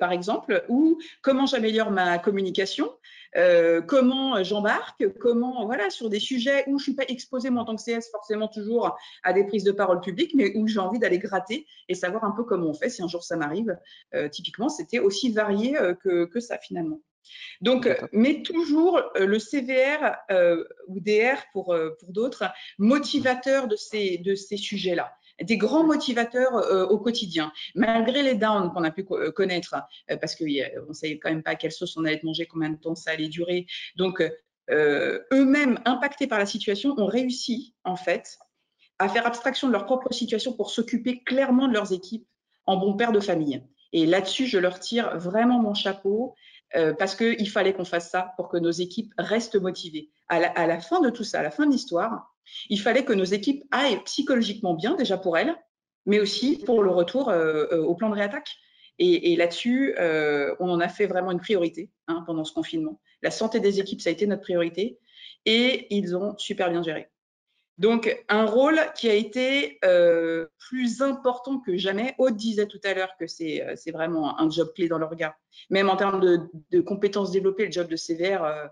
[0.00, 2.90] par exemple, ou comment j'améliore ma communication,
[3.36, 7.64] euh, comment j'embarque, comment, voilà, sur des sujets où je suis pas exposée, moi, en
[7.64, 10.98] tant que CS, forcément toujours à des prises de parole publiques, mais où j'ai envie
[10.98, 13.76] d'aller gratter et savoir un peu comment on fait si un jour ça m'arrive.
[14.14, 17.00] Euh, typiquement, c'était aussi varié euh, que, que, ça, finalement.
[17.60, 20.16] Donc, mais toujours le CVR
[20.88, 22.44] ou DR pour, pour d'autres,
[22.78, 27.52] motivateur de ces, de ces sujets-là des grands motivateurs euh, au quotidien.
[27.74, 29.74] Malgré les downs qu'on a pu euh, connaître,
[30.10, 32.70] euh, parce qu'on ne savait quand même pas à quelle sauce on allait manger, combien
[32.70, 33.66] de temps ça allait durer.
[33.96, 34.22] Donc,
[34.70, 38.38] eux-mêmes, impactés par la situation, ont réussi, en fait,
[38.98, 42.26] à faire abstraction de leur propre situation pour s'occuper clairement de leurs équipes
[42.64, 43.62] en bon père de famille.
[43.92, 46.34] Et là-dessus, je leur tire vraiment mon chapeau
[46.98, 50.10] parce qu'il fallait qu'on fasse ça pour que nos équipes restent motivées.
[50.28, 52.32] À la, fin de tout ça, à la fin de l'histoire,
[52.70, 55.54] il fallait que nos équipes aillent psychologiquement bien, déjà pour elles,
[56.06, 58.50] mais aussi pour le retour euh, euh, au plan de réattaque.
[58.98, 63.00] Et, là-dessus, euh, on en a fait vraiment une priorité hein, pendant ce confinement.
[63.20, 65.00] La santé des équipes, ça a été notre priorité
[65.44, 67.08] et ils ont super bien géré.
[67.78, 69.80] Donc, un rôle qui a été
[70.58, 72.14] plus important que jamais.
[72.18, 75.34] Aude disait tout à l'heure que c'est vraiment un job clé dans le regard.
[75.70, 76.20] Même en termes
[76.70, 78.70] de, compétences développées, le job de CVR,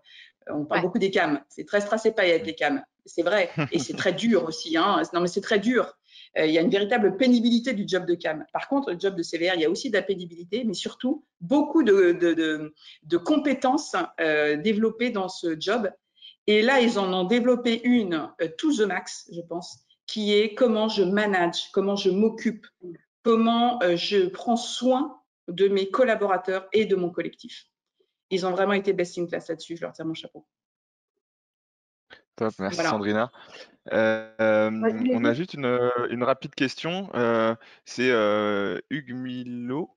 [0.49, 1.41] on parle beaucoup des CAM.
[1.49, 3.51] C'est très strassé avec les CAM c'est vrai.
[3.73, 4.77] Et c'est très dur aussi.
[4.77, 5.03] Hein.
[5.13, 5.97] Non, mais c'est très dur.
[6.39, 8.45] Euh, il y a une véritable pénibilité du job de CAM.
[8.53, 11.25] Par contre, le job de CVR, il y a aussi de la pénibilité, mais surtout
[11.41, 15.91] beaucoup de, de, compétences euh, développées dans ce job.
[16.51, 20.55] Et là, ils en ont développé une, euh, to the max, je pense, qui est
[20.55, 22.67] comment je manage, comment je m'occupe,
[23.23, 27.67] comment je prends soin de mes collaborateurs et de mon collectif.
[28.31, 29.77] Ils ont vraiment été best in class là-dessus.
[29.77, 30.47] Je leur tire mon chapeau
[32.59, 33.31] merci Sandrina.
[33.93, 34.71] Euh,
[35.13, 37.11] on a juste une, rapide question.
[37.15, 39.91] Euh, c'est euh, Hugues Milo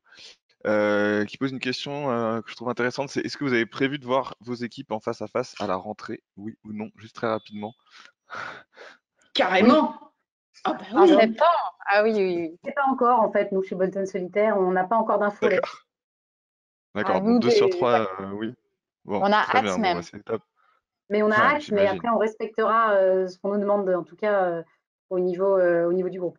[0.63, 2.05] qui pose une question
[2.41, 3.09] que je trouve intéressante.
[3.09, 5.67] C'est est-ce que vous avez prévu de voir vos équipes en face à face à
[5.67, 6.23] la rentrée?
[6.37, 6.89] Oui ou non?
[6.97, 7.73] Juste très rapidement.
[9.33, 9.99] Carrément
[10.65, 11.11] ah, bah oui.
[11.19, 11.73] Ah, pas.
[11.91, 12.71] Ah oui, oui, oui.
[12.73, 15.49] pas encore en fait, nous chez Bolton Solitaire, on n'a pas encore d'infos.
[16.95, 17.21] D'accord.
[17.25, 18.53] Ah, deux sur trois, oui.
[19.05, 20.01] on a hâte même.
[20.25, 20.37] Bah,
[21.09, 24.15] mais on a hâte, mais après, on respectera euh, ce qu'on nous demande, en tout
[24.15, 24.63] cas euh,
[25.09, 26.37] au, niveau, euh, au niveau du groupe.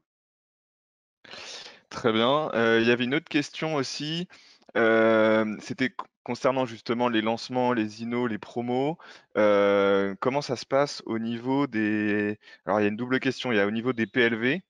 [1.94, 2.50] Très bien.
[2.80, 4.26] il y avait une autre question aussi.
[4.74, 8.98] C'était concernant justement les lancements, les inos, les promos.
[9.34, 12.38] comment ça se passe au niveau des.
[12.66, 13.52] Alors, il y a une double question.
[13.52, 14.60] Il y a au niveau des PLV.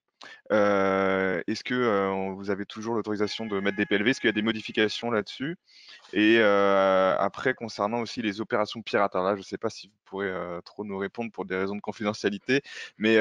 [0.51, 4.43] Est-ce que vous avez toujours l'autorisation de mettre des PLV Est-ce qu'il y a des
[4.43, 5.57] modifications là-dessus?
[6.13, 9.99] Et après, concernant aussi les opérations pirates, alors là, je ne sais pas si vous
[10.05, 10.33] pourrez
[10.65, 12.63] trop nous répondre pour des raisons de confidentialité,
[12.99, 13.17] mais,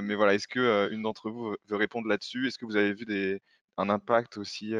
[0.00, 2.48] mais voilà, est-ce que une d'entre vous veut répondre là-dessus?
[2.48, 3.40] Est-ce que vous avez vu des,
[3.76, 4.74] un impact aussi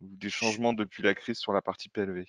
[0.00, 2.24] des changements depuis la crise sur la partie PLV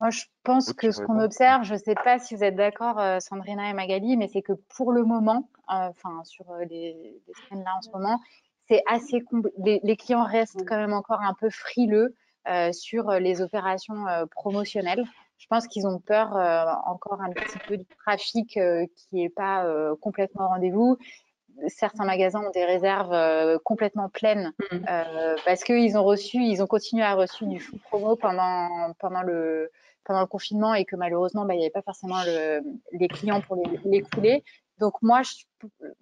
[0.00, 2.98] moi, je pense que ce qu'on observe, je ne sais pas si vous êtes d'accord,
[2.98, 7.20] euh, Sandrina et Magali, mais c'est que pour le moment, euh, enfin sur euh, les,
[7.48, 8.18] semaines là en ce moment,
[8.66, 9.22] c'est assez
[9.62, 12.14] les, les, clients restent quand même encore un peu frileux
[12.72, 15.04] sur les opérations promotionnelles.
[15.38, 16.32] Je pense qu'ils ont peur
[16.86, 19.66] encore un petit peu du trafic qui n'est pas
[20.00, 20.98] complètement au rendez-vous
[21.68, 24.78] certains magasins ont des réserves complètement pleines mmh.
[25.44, 29.70] parce qu'ils ont reçu, ils ont continué à reçu du full promo pendant, pendant le,
[30.04, 32.22] pendant le confinement et que malheureusement, bah, il n'y avait pas forcément
[32.92, 34.44] les clients pour les, couler.
[34.78, 35.22] Donc moi,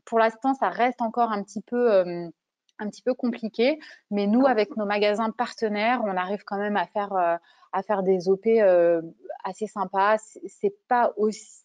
[0.05, 2.29] pour l'instant, ça reste encore un petit peu euh,
[2.81, 3.81] un petit peu compliqué,
[4.13, 7.37] mais nous, avec nos magasins partenaires, on arrive quand même à faire, euh,
[7.73, 9.03] à faire des OP euh,
[9.43, 10.17] assez sympa.
[10.47, 11.13] C'est pas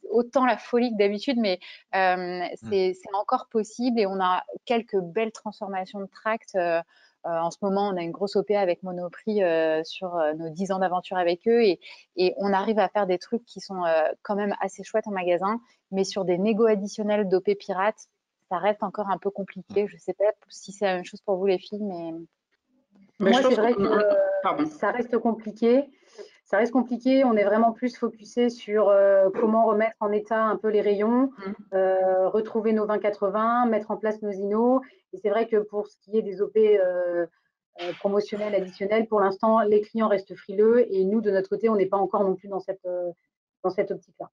[0.10, 1.60] autant la folie que d'habitude, mais
[1.94, 2.56] mmh.
[2.64, 6.58] c'est encore possible et on a quelques belles transformations de tracts.
[7.24, 9.42] En ce moment, on a une grosse OP avec Monoprix
[9.84, 11.80] sur nos 10 ans d'aventure avec eux et,
[12.16, 13.84] et, on arrive à faire des trucs qui sont
[14.22, 15.60] quand même assez chouettes en magasin,
[15.92, 18.10] mais sur des négos additionnels d'OP pirates,
[18.50, 19.88] ça reste encore un peu compliqué.
[19.88, 22.12] Je ne sais pas si c'est la même chose pour vous les filles, mais.
[23.20, 25.90] Moi, c'est vrai que ça reste compliqué.
[26.54, 27.24] Ça reste compliqué.
[27.24, 31.32] On est vraiment plus focusé sur euh, comment remettre en état un peu les rayons,
[31.32, 31.52] mmh.
[31.74, 34.80] euh, retrouver nos 20-80, mettre en place nos inos.
[35.14, 37.26] Et c'est vrai que pour ce qui est des OP euh,
[37.98, 41.88] promotionnels additionnels, pour l'instant, les clients restent frileux et nous, de notre côté, on n'est
[41.88, 42.88] pas encore non plus dans cette,
[43.64, 44.30] dans cette optique-là.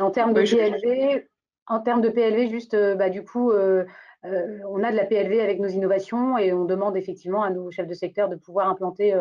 [0.00, 1.28] En termes de PLV,
[1.68, 3.84] en termes de PLV, juste, euh, bah, du coup, euh,
[4.24, 7.70] euh, on a de la PLV avec nos innovations et on demande effectivement à nos
[7.70, 9.14] chefs de secteur de pouvoir implanter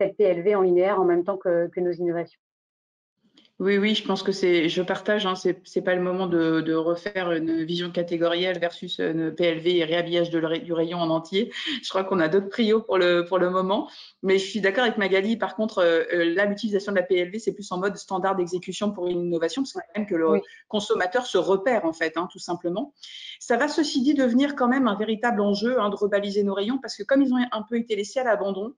[0.00, 2.40] cette PLV en linéaire en même temps que nos innovations.
[3.62, 6.62] Oui, oui, je pense que c'est, je partage, hein, c'est, c'est pas le moment de,
[6.62, 11.52] de, refaire une vision catégorielle versus une PLV et réhabillage de du rayon en entier.
[11.80, 13.88] Je crois qu'on a d'autres prios pour le, pour le moment.
[14.24, 15.36] Mais je suis d'accord avec Magali.
[15.36, 18.90] Par contre, euh, euh, là, l'utilisation de la PLV, c'est plus en mode standard d'exécution
[18.90, 22.40] pour une innovation, parce que même que le consommateur se repère, en fait, hein, tout
[22.40, 22.92] simplement.
[23.38, 26.78] Ça va, ceci dit, devenir quand même un véritable enjeu hein, de rebaliser nos rayons,
[26.78, 28.74] parce que comme ils ont un peu été laissés à l'abandon,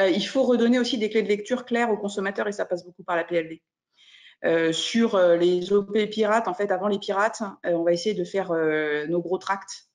[0.00, 2.84] euh, il faut redonner aussi des clés de lecture claires aux consommateurs et ça passe
[2.84, 3.60] beaucoup par la PLV.
[4.44, 8.14] Euh, sur euh, les OP pirates, en fait, avant les pirates, euh, on va essayer
[8.14, 8.52] de faire
[9.08, 9.88] nos gros tracts.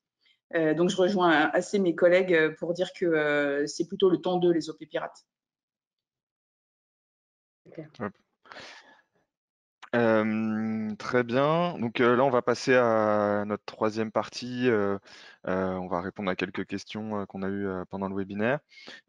[0.54, 4.70] donc, je rejoins assez mes collègues pour dire que c'est plutôt le temps 2, les
[4.70, 5.26] OP pirates.
[10.98, 11.78] très bien.
[11.80, 14.70] Donc là, on va passer à notre troisième partie.
[15.46, 18.60] on va répondre à quelques questions qu'on a eues pendant le webinaire.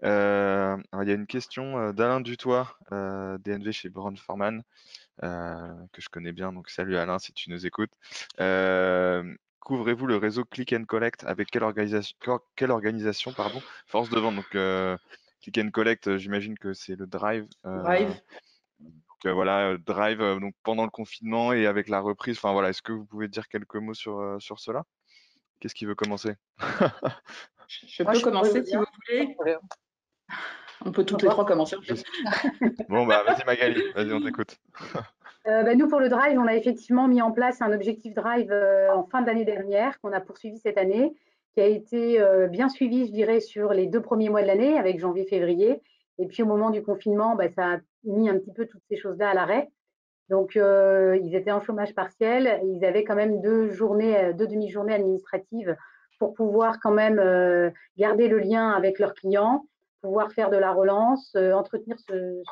[0.03, 4.63] il y a une question d'Alain Dutoit, DNV chez Brown Forman.
[5.23, 6.53] Euh, que je connais bien.
[6.53, 7.93] Donc salut Alain si tu nous écoutes.
[8.41, 9.23] Euh,
[9.61, 11.25] couvrez-vous le réseau Click and Collect?
[11.25, 12.17] Avec quelle organisation,
[12.57, 14.97] quelle organisation pardon, force de vente Donc euh,
[15.43, 17.47] Click and Collect, j'imagine que c'est le Drive.
[17.65, 18.21] drive.
[18.81, 22.39] Donc voilà, Drive donc pendant le confinement et avec la reprise.
[22.39, 24.85] Enfin voilà, est-ce que vous pouvez dire quelques mots sur sur cela?
[25.61, 26.35] Qu'est-ce qui veut commencer?
[27.69, 29.37] Je peux commencer si vous voulez.
[30.85, 31.77] On peut toutes les trois commencer.
[32.89, 34.59] bon, bah vas-y Magali, vas-y, on t'écoute.
[35.49, 38.53] Euh, bah, nous, pour le drive, on a effectivement mis en place un objectif drive
[38.53, 41.17] euh, en fin d'année dernière qu'on a poursuivi cette année,
[41.53, 44.79] qui a été euh, bien suivi, je dirais, sur les deux premiers mois de l'année,
[44.79, 45.83] avec janvier-février.
[46.21, 48.97] Et puis au moment du confinement, bah, ça a mis un petit peu toutes ces
[48.97, 49.69] choses-là à l'arrêt.
[50.29, 52.61] Donc, ils étaient en chômage partiel.
[52.65, 55.77] Ils avaient quand même deux journées, deux demi-journées administratives
[56.21, 57.21] pour pouvoir quand même
[57.99, 59.67] garder le lien avec leurs clients
[60.03, 62.43] pouvoir faire de la relance, euh, entretenir ce,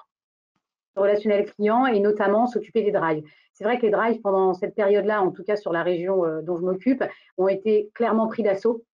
[0.97, 3.23] relationnel client et notamment s'occuper des drives.
[3.53, 6.41] C'est vrai que les drives, pendant cette période-là, en tout cas sur la région euh,
[6.43, 7.05] dont je m'occupe,
[7.37, 8.85] ont été clairement pris d'assaut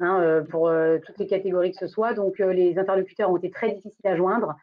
[0.00, 0.70] hein, euh, pour
[1.04, 2.12] toutes les catégories que ce soit.
[2.12, 4.56] Donc, les interlocuteurs ont été très difficiles à joindre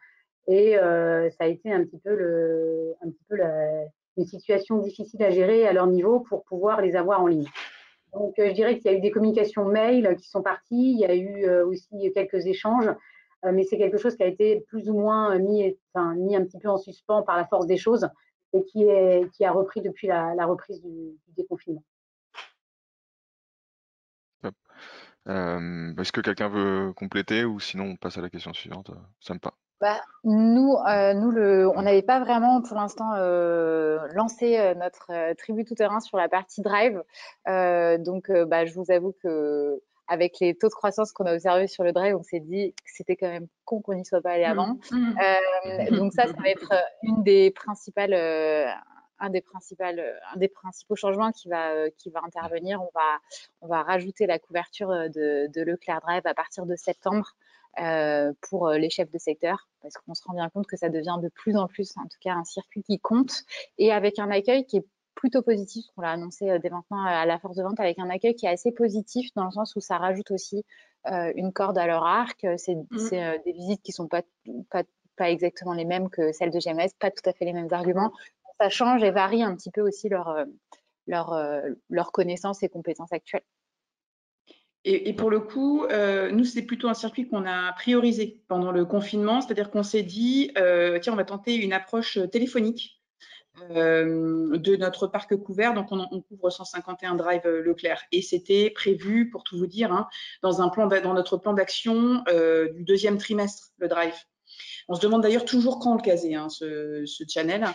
[0.46, 2.94] et ça a été un petit peu,
[4.16, 7.48] une situation difficile à gérer à leur niveau pour pouvoir les avoir en ligne.
[8.12, 11.06] Donc, je dirais qu'il y a eu des communications mail qui sont parties, il y
[11.06, 12.90] a eu aussi quelques échanges,
[13.52, 16.58] mais c'est quelque chose qui a été plus ou moins mis, enfin, mis un petit
[16.58, 18.08] peu en suspens par la force des choses
[18.52, 21.82] et qui, est, qui a repris depuis la, reprise du, déconfinement.
[25.26, 28.90] Euh, Est-ce que quelqu'un veut compléter ou sinon on passe à la question suivante?
[29.20, 29.40] Ça me.
[29.80, 35.64] Bah, nous, euh, nous le, on n'avait pas vraiment pour l'instant euh, lancé notre tribu
[35.64, 37.02] tout terrain sur la partie drive.
[37.46, 41.84] donc, bah, je vous avoue que avec les taux de croissance qu'on a observés sur
[41.84, 44.44] le drive, on s'est dit que c'était quand même con qu'on n'y soit pas allé
[44.44, 44.78] avant.
[44.90, 44.96] Mmh.
[44.96, 45.18] Mmh.
[45.20, 48.66] Euh, donc ça, ça va être euh, une des principales, euh,
[49.18, 52.82] un des principales, un des principaux changements qui va, qui va intervenir.
[52.82, 53.18] On va,
[53.62, 57.34] on va rajouter la couverture de, de Leclerc Drive à partir de septembre.
[58.50, 61.28] pour les chefs de secteur, parce qu'on se rend bien compte que ça devient de
[61.28, 63.42] plus en plus, en tout cas, un circuit qui compte,
[63.78, 67.26] et avec un accueil qui est plutôt positif, qu'on l'a annoncé euh, dès maintenant à
[67.26, 69.80] la force de vente, avec un accueil qui est assez positif dans le sens où
[69.80, 70.64] ça rajoute aussi
[71.10, 72.46] euh, une corde à leur arc.
[72.56, 73.42] C'est mmh.
[73.44, 74.22] des visites qui sont pas,
[74.70, 78.12] pas, exactement les mêmes que celles de GMS, pas tout à fait les mêmes arguments.
[78.60, 80.44] Ça change et varie un petit peu aussi leur, euh,
[81.06, 81.34] leur,
[81.90, 83.44] leur connaissance et compétences actuelles.
[84.86, 85.86] Et, pour le coup,
[86.30, 90.50] nous, c'est plutôt un circuit qu'on a priorisé pendant le confinement, c'est-à-dire qu'on s'est dit,
[90.54, 93.02] tiens, on va tenter une approche téléphonique
[93.70, 95.74] euh, de notre parc couvert.
[95.74, 98.02] Donc, on, couvre 151 drive Leclerc.
[98.12, 100.08] Et c'était prévu, pour tout vous dire, hein,
[100.42, 104.14] dans, un plan dans notre plan d'action euh, du deuxième trimestre, le drive.
[104.88, 107.66] On se demande d'ailleurs toujours quand le caser, hein, ce, channel,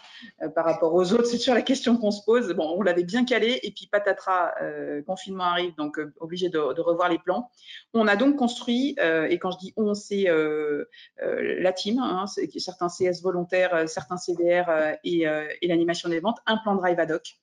[0.41, 1.25] euh, par rapport aux autres.
[1.29, 2.53] C'est toujours la question qu'on se pose.
[2.53, 6.59] Bon, on l'avait bien calé, et puis patatras, euh, confinement arrive, donc euh, obligé de,
[6.59, 7.49] revoir les plans.
[7.93, 8.95] On a donc construit,
[9.29, 10.27] et quand je dis on, c'est
[11.19, 12.25] la team, hein,
[12.57, 15.25] certains CS volontaires, certains CDR et,
[15.61, 17.37] et l'animation des ventes, un plan drive ad hoc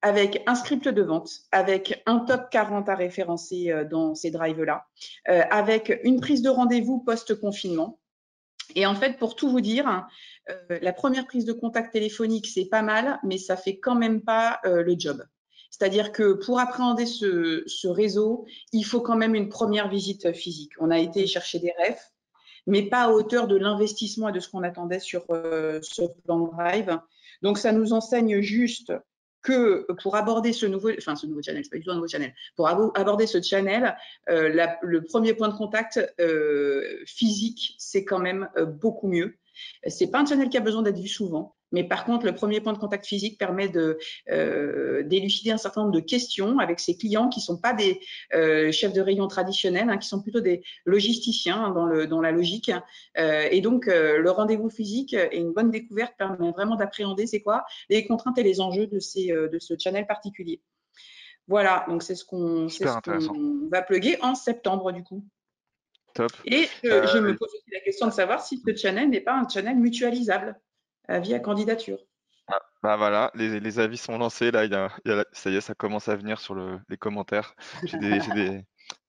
[0.00, 4.86] avec un script de vente, avec un top 40 à référencer dans ces drives-là,
[5.26, 8.00] avec une prise de rendez-vous post-confinement,
[8.74, 10.06] et en fait, pour tout vous dire,
[10.50, 14.22] euh, la première prise de contact téléphonique, c'est pas mal, mais ça fait quand même
[14.22, 15.22] pas euh, le job.
[15.70, 20.72] C'est-à-dire que pour appréhender ce, réseau, il faut quand même une première visite physique.
[20.78, 22.12] On a été chercher des refs,
[22.66, 26.40] mais pas à hauteur de l'investissement et de ce qu'on attendait sur euh, ce plan
[26.40, 26.98] drive.
[27.40, 28.92] Donc, ça nous enseigne juste
[29.42, 32.08] que pour aborder ce nouveau, enfin ce nouveau channel, c'est pas du tout un nouveau
[32.08, 33.96] channel, pour aborder ce channel,
[34.30, 39.36] euh, le premier point de contact euh, physique, c'est quand même euh, beaucoup mieux.
[39.86, 41.56] C'est pas un channel qui a besoin d'être vu souvent.
[41.72, 43.98] Mais par contre, le premier point de contact physique permet de
[44.30, 48.00] euh, d'élucider un certain nombre de questions avec ses clients qui ne sont pas des
[48.34, 52.20] euh, chefs de rayon traditionnels, hein, qui sont plutôt des logisticiens hein, dans, le, dans
[52.20, 52.70] la logique.
[53.18, 57.64] Euh, et donc, le rendez-vous physique et une bonne découverte permet vraiment d'appréhender c'est quoi
[57.88, 60.60] les contraintes et les enjeux de, ces, de ce channel particulier.
[61.48, 62.68] Voilà, donc c'est ce qu'on
[63.70, 65.24] va plugger en septembre du coup.
[66.14, 66.32] Top.
[66.44, 69.48] Et je me pose aussi la question de savoir si ce channel n'est pas un
[69.48, 70.60] channel mutualisable
[71.08, 71.98] avis à candidature.
[72.48, 74.50] Ah, bah voilà, les, avis sont lancés.
[74.50, 74.90] Là, il y a,
[75.32, 76.56] ça y est, ça commence à venir sur
[76.88, 77.54] les commentaires.
[77.84, 77.98] J'ai
[78.34, 78.64] des,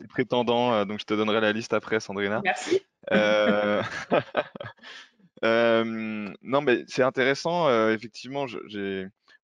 [0.09, 2.41] prétendants, euh, donc je te donnerai la liste après, Sandrina.
[2.43, 2.81] Merci.
[3.11, 3.81] Euh,
[5.43, 7.69] euh, non, mais c'est intéressant.
[7.89, 8.45] effectivement,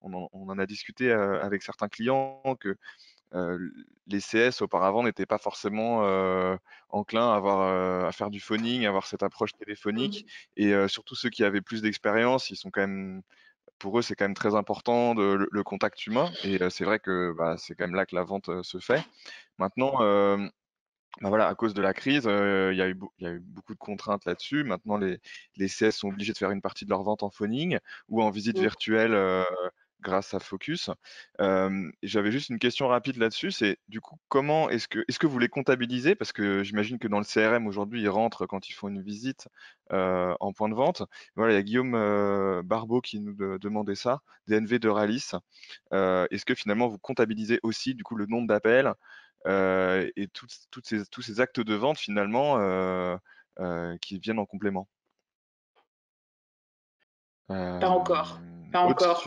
[0.01, 2.75] on, en, a discuté avec certains clients que
[3.31, 5.99] les CS auparavant n'étaient pas forcément
[6.89, 10.25] enclins à, avoir, à faire du phoning, à avoir cette approche téléphonique.
[10.57, 13.21] Et surtout ceux qui avaient plus d'expérience, ils sont quand même,
[13.77, 16.31] pour eux, c'est quand même très important de, le, contact humain.
[16.43, 19.03] Et c'est vrai que bah, c'est quand même là que la vente se fait.
[19.57, 19.99] Maintenant,
[21.21, 24.63] bah voilà, à cause de la crise, il y, a eu beaucoup de contraintes là-dessus.
[24.63, 25.19] Maintenant, les,
[25.57, 27.77] les, CS sont obligés de faire une partie de leur vente en phoning
[28.07, 29.13] ou en visite virtuelle
[30.01, 30.89] grâce à Focus.
[31.37, 35.39] J'avais juste une question rapide là-dessus, c'est du coup comment est-ce que est-ce que vous
[35.39, 36.15] les comptabilisez?
[36.15, 39.47] Parce que j'imagine que dans le CRM aujourd'hui ils rentrent quand ils font une visite
[39.89, 41.03] en point de vente.
[41.35, 45.31] Voilà, il y a Guillaume Barbeau qui nous demandait ça, DNV de Ralis.
[45.91, 48.93] est-ce que finalement vous comptabilisez aussi du coup le nombre d'appels
[49.45, 50.29] et
[50.83, 52.57] ces, tous ces actes de vente finalement
[54.01, 54.87] qui viennent en complément?
[57.47, 58.39] Pas encore.
[58.71, 59.23] Pas encore.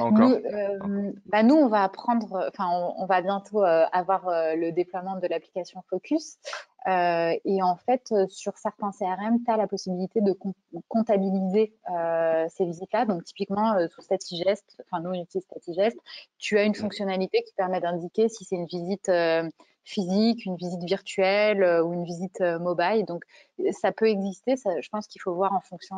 [0.00, 4.72] Nous, euh, bah nous, on va apprendre, enfin, on, va bientôt euh, avoir euh, le
[4.72, 6.38] déploiement de l'application Focus.
[6.86, 10.34] et en fait, sur certains CRM, tu as la possibilité de
[10.88, 11.74] comptabiliser
[12.48, 13.06] ces visites-là.
[13.06, 15.98] Donc, typiquement, sous StatiGest, enfin, nous, on utilise StatiGest,
[16.38, 19.10] tu as une fonctionnalité qui permet d'indiquer si c'est une visite
[19.84, 23.04] physique, une visite virtuelle ou une visite mobile.
[23.06, 23.24] Donc,
[23.72, 24.56] ça peut exister.
[24.56, 25.96] Ça, je pense qu'il faut voir en fonction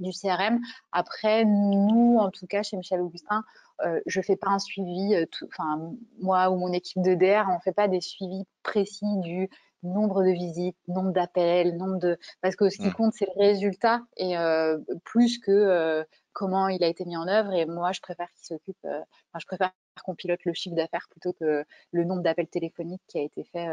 [0.00, 0.60] du CRM.
[0.92, 3.44] Après, nous, en tout cas, chez Michel Augustin,
[3.82, 7.48] euh, je ne fais pas un suivi, euh, enfin, moi ou mon équipe de DR,
[7.48, 9.48] on ne fait pas des suivis précis du
[9.82, 12.18] nombre de visites, nombre d'appels, nombre de.
[12.42, 12.92] Parce que ce qui mmh.
[12.92, 17.52] compte, c'est le résultat et euh, plus que comment il a été mis en œuvre.
[17.52, 19.72] Et moi, je préfère qu'il s'occupe, enfin, je préfère
[20.04, 23.68] qu'on pilote le chiffre d'affaires plutôt que le nombre d'appels téléphoniques qui a été fait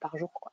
[0.00, 0.32] par jour.
[0.32, 0.52] Quoi.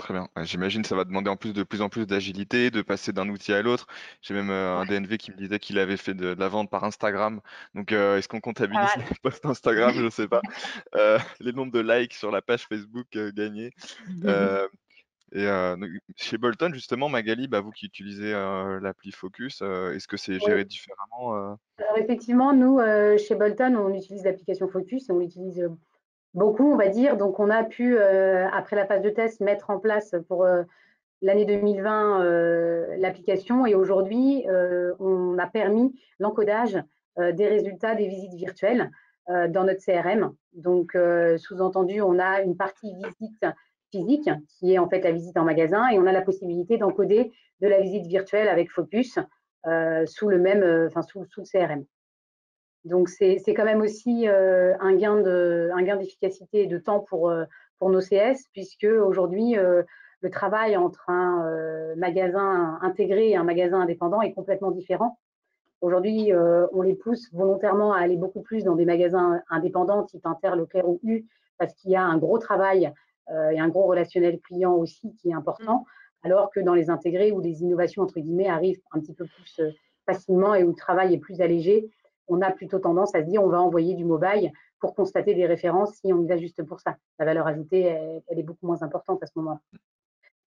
[0.00, 0.28] Très bien.
[0.44, 3.28] J'imagine que ça va demander en plus de plus en plus d'agilité, de passer d'un
[3.28, 3.86] outil à l'autre.
[4.22, 6.84] J'ai même euh, un DNV qui me disait qu'il avait fait de, la vente par
[6.84, 7.42] Instagram.
[7.74, 9.92] Donc, euh, est-ce qu'on comptabilise les posts Instagram?
[9.94, 10.40] Je ne sais pas.
[10.96, 13.72] Euh, les nombres de likes sur la page Facebook gagnés.
[15.32, 15.46] et
[16.16, 18.32] chez Bolton, justement, Magali, bah, vous qui utilisez
[18.80, 22.80] l'appli Focus, est-ce que c'est géré différemment Alors, effectivement, nous,
[23.18, 25.68] chez Bolton, on utilise l'application Focus et on l'utilise
[26.34, 27.16] beaucoup, on va dire.
[27.16, 30.62] Donc, on a pu, euh, après la phase de test, mettre en place pour euh,
[31.22, 33.66] l'année 2020 euh, l'application.
[33.66, 34.46] Et aujourd'hui,
[34.98, 36.78] on a permis l'encodage
[37.18, 38.90] des résultats des visites virtuelles
[39.28, 40.32] dans notre CRM.
[40.54, 40.96] Donc,
[41.36, 43.44] sous-entendu, on a une partie visite
[43.90, 47.30] physique qui est en fait la visite en magasin et on a la possibilité d'encoder
[47.60, 49.18] de la visite virtuelle avec Focus
[50.06, 51.84] sous le même, enfin sous, sous le CRM.
[52.84, 55.16] Donc, c'est quand même aussi euh, un gain
[55.96, 57.44] d'efficacité et de temps pour, euh,
[57.78, 59.82] pour nos CS, puisque aujourd'hui, euh,
[60.22, 65.18] le travail entre un magasin intégré et un magasin indépendant est complètement différent.
[65.80, 70.50] Aujourd'hui, on les pousse volontairement à aller beaucoup plus dans des magasins indépendants, type Inter,
[70.56, 71.24] Leclerc ou U,
[71.56, 72.92] parce qu'il y a un gros travail
[73.30, 75.86] et un gros relationnel client aussi qui est important.
[76.22, 79.62] alors que dans les intégrés où les innovations, entre guillemets, arrivent un petit peu plus
[80.04, 81.90] facilement et où le travail est plus allégé,
[82.30, 85.46] on a plutôt tendance à se dire on va envoyer du mobile pour constater des
[85.46, 86.96] références si on y va juste pour ça.
[87.18, 87.82] La valeur ajoutée,
[88.28, 89.60] elle, est beaucoup moins importante à ce moment-là.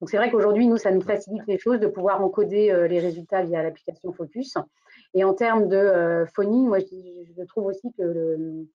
[0.01, 2.99] Donc c'est vrai qu'aujourd'hui, nous, ça nous facilite les choses de pouvoir encoder euh, les
[2.99, 4.57] résultats via l'application Focus.
[5.15, 8.67] Et en termes de euh, phoning, moi, je, trouve aussi que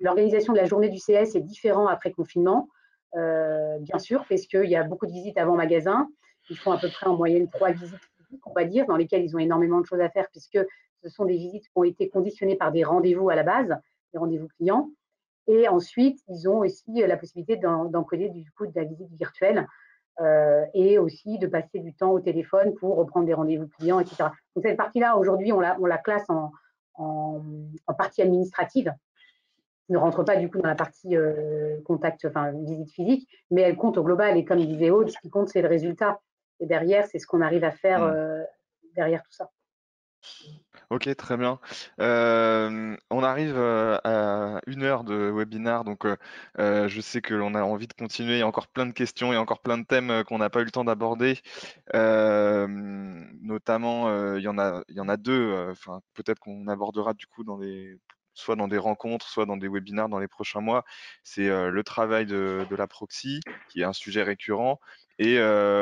[0.00, 2.68] l'organisation de la journée du CS est différente après confinement,
[3.16, 6.06] euh, bien sûr, parce qu'il y a beaucoup de visites avant magasin.
[6.48, 7.98] Ils font à peu près en moyenne trois visites
[8.44, 10.58] on va dire, dans lesquelles ils ont énormément de choses à faire, puisque
[11.02, 13.76] ce sont des visites qui ont été conditionnées par des rendez-vous à la base,
[14.12, 14.90] des rendez-vous clients.
[15.46, 19.66] Et ensuite, ils ont aussi la possibilité d'encoder du coup de la visite virtuelle
[20.20, 24.28] euh, et aussi de passer du temps au téléphone pour reprendre des rendez-vous clients, etc.
[24.54, 26.52] Donc cette partie-là, aujourd'hui, on la, on la classe en,
[26.94, 27.42] en,
[27.96, 28.92] partie administrative.
[29.88, 33.76] ne rentre pas du coup dans la partie euh, contact, enfin visite physique, mais elle
[33.76, 34.36] compte au global.
[34.36, 36.20] Et comme disait Aude, ce qui compte, c'est le résultat.
[36.60, 38.12] Et derrière, c'est ce qu'on arrive à faire mmh.
[38.14, 38.44] euh,
[38.94, 39.50] derrière tout ça.
[40.90, 41.60] Ok, très bien.
[42.00, 46.04] Euh, on arrive euh, à une heure de webinar, donc
[46.58, 48.34] je sais que l'on a envie de continuer.
[48.34, 50.62] Il y a encore plein de questions et encore plein de thèmes qu'on n'a pas
[50.62, 51.38] eu le temps d'aborder.
[53.40, 55.72] notamment, il y en a, deux.
[56.14, 57.60] Peut-être qu'on abordera du coup dans
[58.34, 60.84] soit dans des rencontres, soit dans des webinars dans les prochains mois,
[61.22, 64.80] c'est le travail de, la proxy, qui est un sujet récurrent,
[65.20, 65.38] et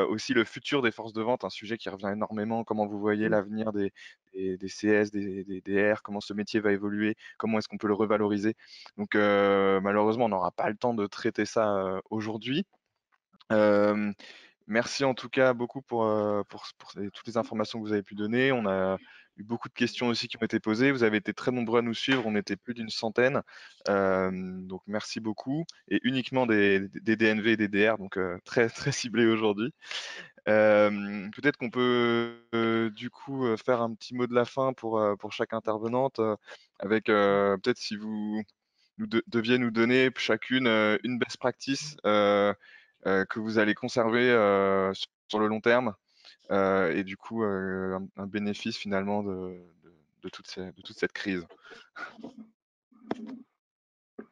[0.09, 3.29] aussi le futur des forces de vente, un sujet qui revient énormément, comment vous voyez
[3.29, 3.31] mmh.
[3.31, 3.93] l'avenir des,
[4.35, 8.57] CS, des, DR, comment ce métier va évoluer, comment est-ce qu'on peut le revaloriser.
[8.97, 12.67] Donc malheureusement, on n'aura pas le temps de traiter ça aujourd'hui.
[14.67, 16.01] merci en tout cas beaucoup pour,
[16.49, 16.67] pour,
[17.15, 18.51] toutes les informations que vous avez pu donner.
[18.51, 18.99] On a
[19.45, 20.91] beaucoup de questions aussi qui ont été posées.
[20.93, 22.23] Vous avez été très nombreux à nous suivre.
[22.27, 23.43] On était plus d'une centaine.
[23.89, 25.65] Euh, donc merci beaucoup.
[25.89, 29.73] Et uniquement des, DNV et des DR, donc euh, très très ciblés aujourd'hui.
[30.49, 32.37] Euh, peut-être qu'on peut,
[32.95, 36.21] du coup faire un petit mot de la fin pour, pour chaque intervenante,
[36.79, 38.43] avec peut-être si vous
[38.99, 40.67] deviez nous donner chacune
[41.05, 44.31] une best practice que vous allez conserver
[45.29, 45.95] sur le long terme
[46.51, 49.61] euh, et du coup euh, un, bénéfice finalement de,
[50.33, 51.47] toute, cette crise.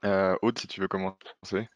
[0.05, 1.69] Euh, Aude, si tu veux commencer.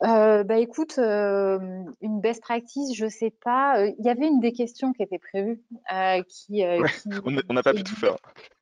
[0.00, 3.86] bah écoute, une best practice, je sais pas.
[3.86, 5.62] Il y avait une des questions qui était prévue,
[6.28, 6.62] qui,
[7.24, 8.16] on n'a pas pu tout faire.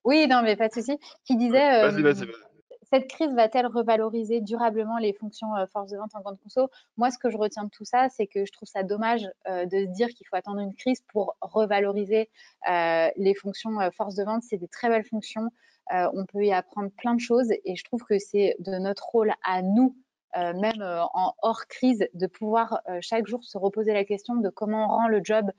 [0.05, 0.99] Oui, non, mais pas de souci.
[1.25, 1.83] Qui disait.
[1.83, 2.52] Vas-y, vas-y, vas-y
[2.93, 6.69] cette crise va-t-elle revaloriser durablement les fonctions euh, force de vente en grande conso
[6.99, 9.65] Moi, ce que je retiens de tout ça, c'est que je trouve ça dommage euh,
[9.65, 12.29] de se dire qu'il faut attendre une crise pour revaloriser
[12.69, 14.43] euh, les fonctions force de vente.
[14.43, 15.49] C'est des très belles fonctions.
[15.91, 19.33] on peut y apprendre plein de choses et je trouve que c'est de notre rôle
[19.43, 19.97] à nous
[20.35, 24.89] même en hors crise, de pouvoir chaque jour se reposer la question de comment on
[24.89, 25.51] rend le job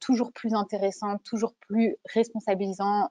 [0.00, 3.10] toujours plus intéressant, toujours plus responsabilisant,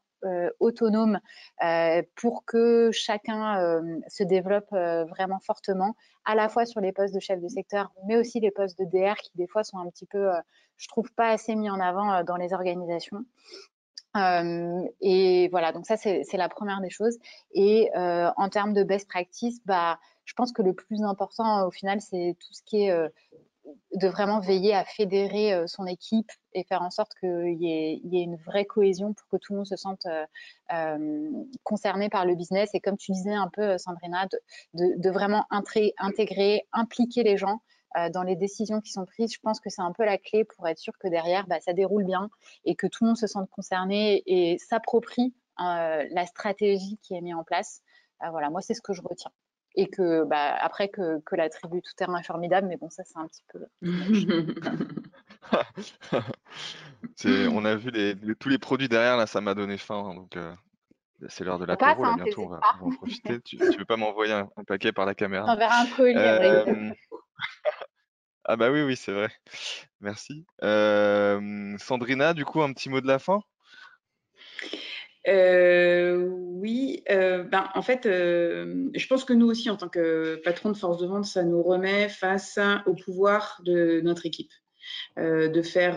[0.59, 1.19] autonome
[1.63, 5.95] euh, pour que chacun euh, se développe vraiment fortement,
[6.25, 8.85] à la fois sur les postes de chef de secteur, mais aussi les postes de
[8.85, 10.29] DR qui des fois sont un petit peu,
[10.77, 13.23] je trouve, pas assez mis en avant dans les organisations.
[15.01, 17.17] et voilà, donc ça c'est la première des choses.
[17.51, 22.01] Et en termes de best practice, bah, je pense que le plus important au final,
[22.01, 23.09] c'est tout ce qui est
[23.95, 28.23] de vraiment veiller à fédérer euh, son équipe et faire en sorte qu'il y, ait
[28.23, 30.25] une vraie cohésion pour que tout le monde se sente euh,
[30.73, 31.29] euh,
[31.63, 32.69] concerné par le business.
[32.73, 34.27] Et comme tu disais un peu, Sandrina,
[34.73, 37.61] de, vraiment intégrer, impliquer les gens
[38.11, 39.33] dans les décisions qui sont prises.
[39.33, 41.73] Je pense que c'est un peu la clé pour être sûr que derrière, bah, ça
[41.73, 42.29] déroule bien
[42.65, 47.33] et que tout le monde se sente concerné et s'approprie la stratégie qui est mise
[47.33, 47.81] en place.
[48.29, 49.31] voilà, moi, c'est ce que je retiens
[49.77, 53.03] et que bah, après que, que, la tribu tout terrain est formidable, mais bon, ça
[53.05, 53.67] c'est un petit peu.
[57.53, 60.03] on a vu les, tous les produits derrière, là, ça m'a donné faim.
[60.09, 60.51] Hein, donc, euh,
[61.29, 63.39] c'est l'heure de la là, hein, bientôt, on va, en profiter.
[63.41, 65.45] tu, ne veux pas m'envoyer un, paquet par la caméra?
[65.47, 66.15] On verra un colis.
[66.17, 66.91] Euh...
[68.45, 69.29] ah, bah oui, oui, c'est vrai.
[70.01, 70.47] Merci.
[70.63, 73.41] Euh, Sandrina, du coup, un petit mot de la fin?
[75.27, 80.41] Euh, oui, euh, ben, en fait, euh, je pense que nous aussi, en tant que
[80.43, 84.51] patron de force de vente, ça nous remet face au pouvoir de notre équipe.
[85.17, 85.95] de faire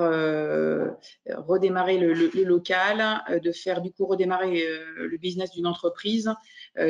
[1.29, 4.65] redémarrer le, local, de faire du coup redémarrer
[4.97, 6.29] le business d'une entreprise.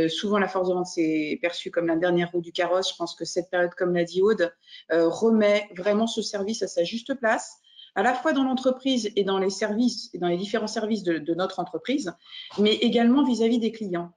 [0.08, 2.92] souvent, la force de vente, c'est perçu comme la dernière roue du carrosse.
[2.92, 4.54] Je pense que cette période, comme l'a dit Aude,
[4.90, 7.60] remet vraiment ce service à sa juste place
[7.94, 11.34] à la fois dans l'entreprise et dans les services, et dans les différents services de,
[11.34, 12.12] notre entreprise,
[12.58, 14.12] mais également vis-à-vis des clients.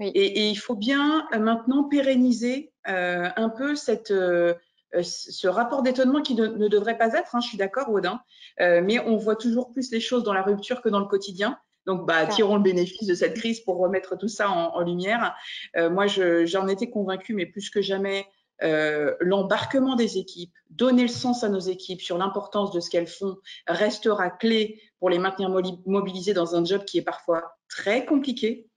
[0.00, 4.54] Et, il faut bien euh, maintenant pérenniser euh, un peu cette, euh,
[5.02, 8.20] ce rapport d'étonnement qui ne, devrait pas être, hein, je suis d'accord, Audin,
[8.58, 11.58] mais on voit toujours plus les choses dans la rupture que dans le quotidien.
[11.86, 15.34] Donc, bah, tirons le bénéfice de cette crise pour remettre tout ça en, lumière.
[15.74, 18.26] moi, j'en étais convaincue, mais plus que jamais,
[18.62, 23.08] euh, l'embarquement des équipes, donner le sens à nos équipes sur l'importance de ce qu'elles
[23.08, 23.36] font
[23.66, 25.50] restera clé pour les maintenir
[25.86, 28.68] mobilisées dans un job qui est parfois très compliqué.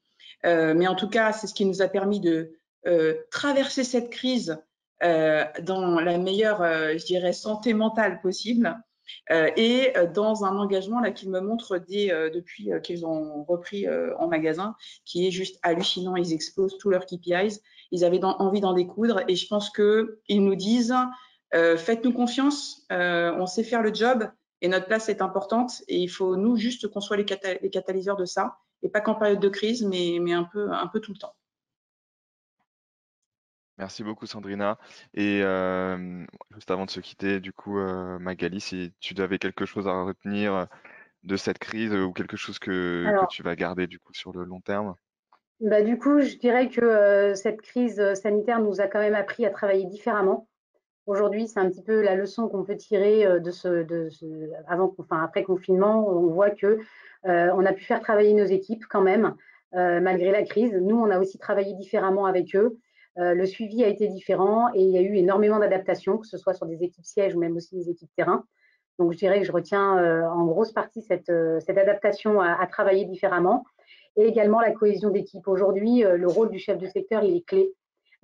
[0.46, 2.54] Euh, mais en tout cas, c'est ce qui nous a permis de
[2.88, 4.58] euh, traverser cette crise
[5.02, 8.76] dans la meilleure, je dirais, santé mentale possible.
[9.30, 13.86] Et dans un engagement là qu'ils me montrent depuis qu'ils ont repris
[14.18, 14.76] en magasin,
[15.06, 16.16] qui est juste hallucinant.
[16.16, 20.56] Ils explosent tous leurs KPIs ils avaient envie d'en découdre et je pense qu'ils nous
[20.56, 20.94] disent
[21.54, 24.30] euh, faites-nous confiance, euh, on sait faire le job
[24.62, 28.26] et notre place est importante et il faut nous juste qu'on soit les, catalyseurs de
[28.26, 31.34] ça et pas qu'en période de crise mais, un peu tout le temps.
[33.78, 34.78] Merci beaucoup Sandrina.
[35.14, 37.78] Et euh, juste avant de se quitter, du coup,
[38.20, 40.68] Magali, si tu avais quelque chose à retenir
[41.24, 44.44] de cette crise ou quelque chose que, que, tu vas garder du coup sur le
[44.44, 44.96] long terme?
[45.62, 49.16] Bah, du coup, je dirais que euh, cette crise euh, sanitaire nous a quand même
[49.16, 50.50] appris à travailler différemment.
[51.06, 54.26] Aujourd'hui, c'est un petit peu la leçon qu'on peut tirer euh, de ce, de ce
[54.68, 56.10] avant, enfin après confinement.
[56.10, 56.80] On voit que
[57.24, 59.34] on a pu faire travailler nos équipes quand même
[59.74, 60.74] malgré la crise.
[60.74, 62.78] Nous, on a aussi travaillé différemment avec eux.
[63.18, 66.54] Le suivi a été différent et il y a eu énormément d'adaptations, que ce soit
[66.54, 68.44] sur des équipes sièges ou même aussi des équipes terrain.
[69.00, 73.64] Donc, je dirais que je retiens en grosse partie cette, cette adaptation à, travailler différemment
[74.18, 75.48] et également la cohésion d'équipe.
[75.48, 77.74] Aujourd'hui, euh, le rôle du chef de secteur, il est clé.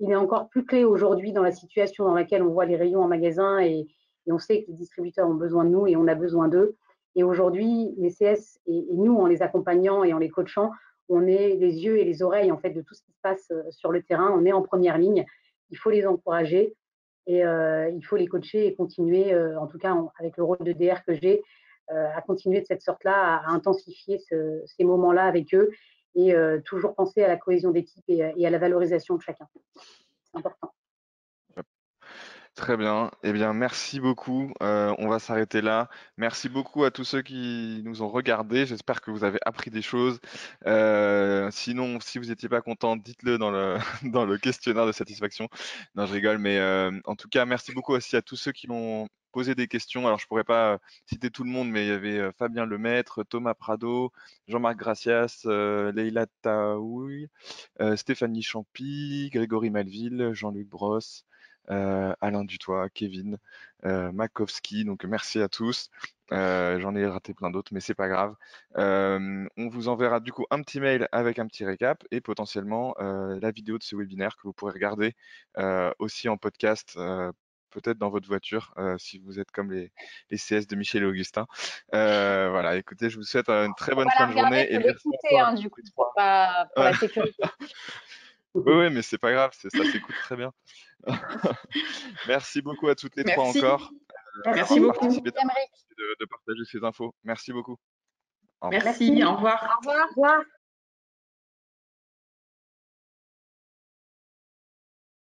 [0.00, 3.02] Il est encore plus clé aujourd'hui dans la situation dans laquelle on voit les rayons
[3.02, 3.86] en magasin et,
[4.28, 6.76] on sait que les distributeurs ont besoin de nous et on a besoin d'eux.
[7.16, 10.70] Et aujourd'hui, les CS et, nous, en les accompagnant et en les coachant,
[11.08, 13.50] on est les yeux et les oreilles en fait de tout ce qui se passe
[13.50, 14.30] euh, sur le terrain.
[14.36, 15.24] On est en première ligne.
[15.70, 16.74] Il faut les encourager
[17.26, 20.72] et euh, il faut les coacher et continuer, en tout cas avec le rôle de
[20.72, 21.42] DR que j'ai,
[21.90, 25.70] euh, à continuer de cette sorte-là, à, intensifier ces moments-là avec eux
[26.14, 29.46] et euh, toujours penser à la cohésion d'équipe et, à la valorisation de chacun.
[29.74, 30.72] C'est important.
[32.54, 33.10] Très bien.
[33.22, 34.52] Eh bien, merci beaucoup.
[34.62, 35.88] Euh, on va s'arrêter là.
[36.18, 38.66] Merci beaucoup à tous ceux qui nous ont regardés.
[38.66, 40.20] J'espère que vous avez appris des choses.
[41.50, 43.50] sinon, si vous n'étiez pas content, dites-le dans
[44.26, 45.48] le, questionnaire de satisfaction.
[45.94, 46.60] Non, je rigole, mais
[47.06, 50.06] en tout cas, merci beaucoup aussi à tous ceux qui l'ont poser des questions.
[50.06, 53.24] Alors, je pourrais pas citer tout le monde, mais il y avait euh, Fabien Lemaître,
[53.24, 54.12] Thomas Prado,
[54.46, 57.28] Jean-Marc Gracias, euh, Leila Taouy,
[57.80, 61.24] euh, Stéphanie Champy, Grégory Malville, Jean-Luc Brosse,
[61.68, 63.38] Alain Dutoit, Kevin,
[63.82, 64.84] Makowski.
[64.84, 65.90] Donc, merci à tous.
[66.30, 68.34] J'en ai raté plein d'autres, mais c'est pas grave.
[68.76, 73.50] on vous enverra du coup un petit mail avec un petit récap et potentiellement la
[73.50, 75.14] vidéo de ce webinaire que vous pourrez regarder
[75.98, 76.98] aussi en podcast
[77.72, 79.90] peut-être dans votre voiture, euh, si vous êtes comme les,
[80.30, 81.46] les, CS de Michel et Augustin.
[81.94, 84.72] Euh, voilà, écoutez, je vous souhaite une très bonne fin de journée.
[84.72, 87.42] Et l'écouter, hein, du coup, pour, pas, pour la sécurité.
[88.54, 90.52] oui, oui, mais c'est pas grave, ça s'écoute très bien.
[92.28, 93.90] Merci beaucoup à toutes les trois encore.
[94.46, 95.08] Euh, Merci beaucoup.
[95.08, 95.30] De,
[96.20, 97.14] de, partager ces infos.
[97.24, 97.76] Merci beaucoup.
[98.70, 99.62] Merci, au revoir.
[99.62, 100.06] Au revoir.
[100.06, 100.42] Au revoir.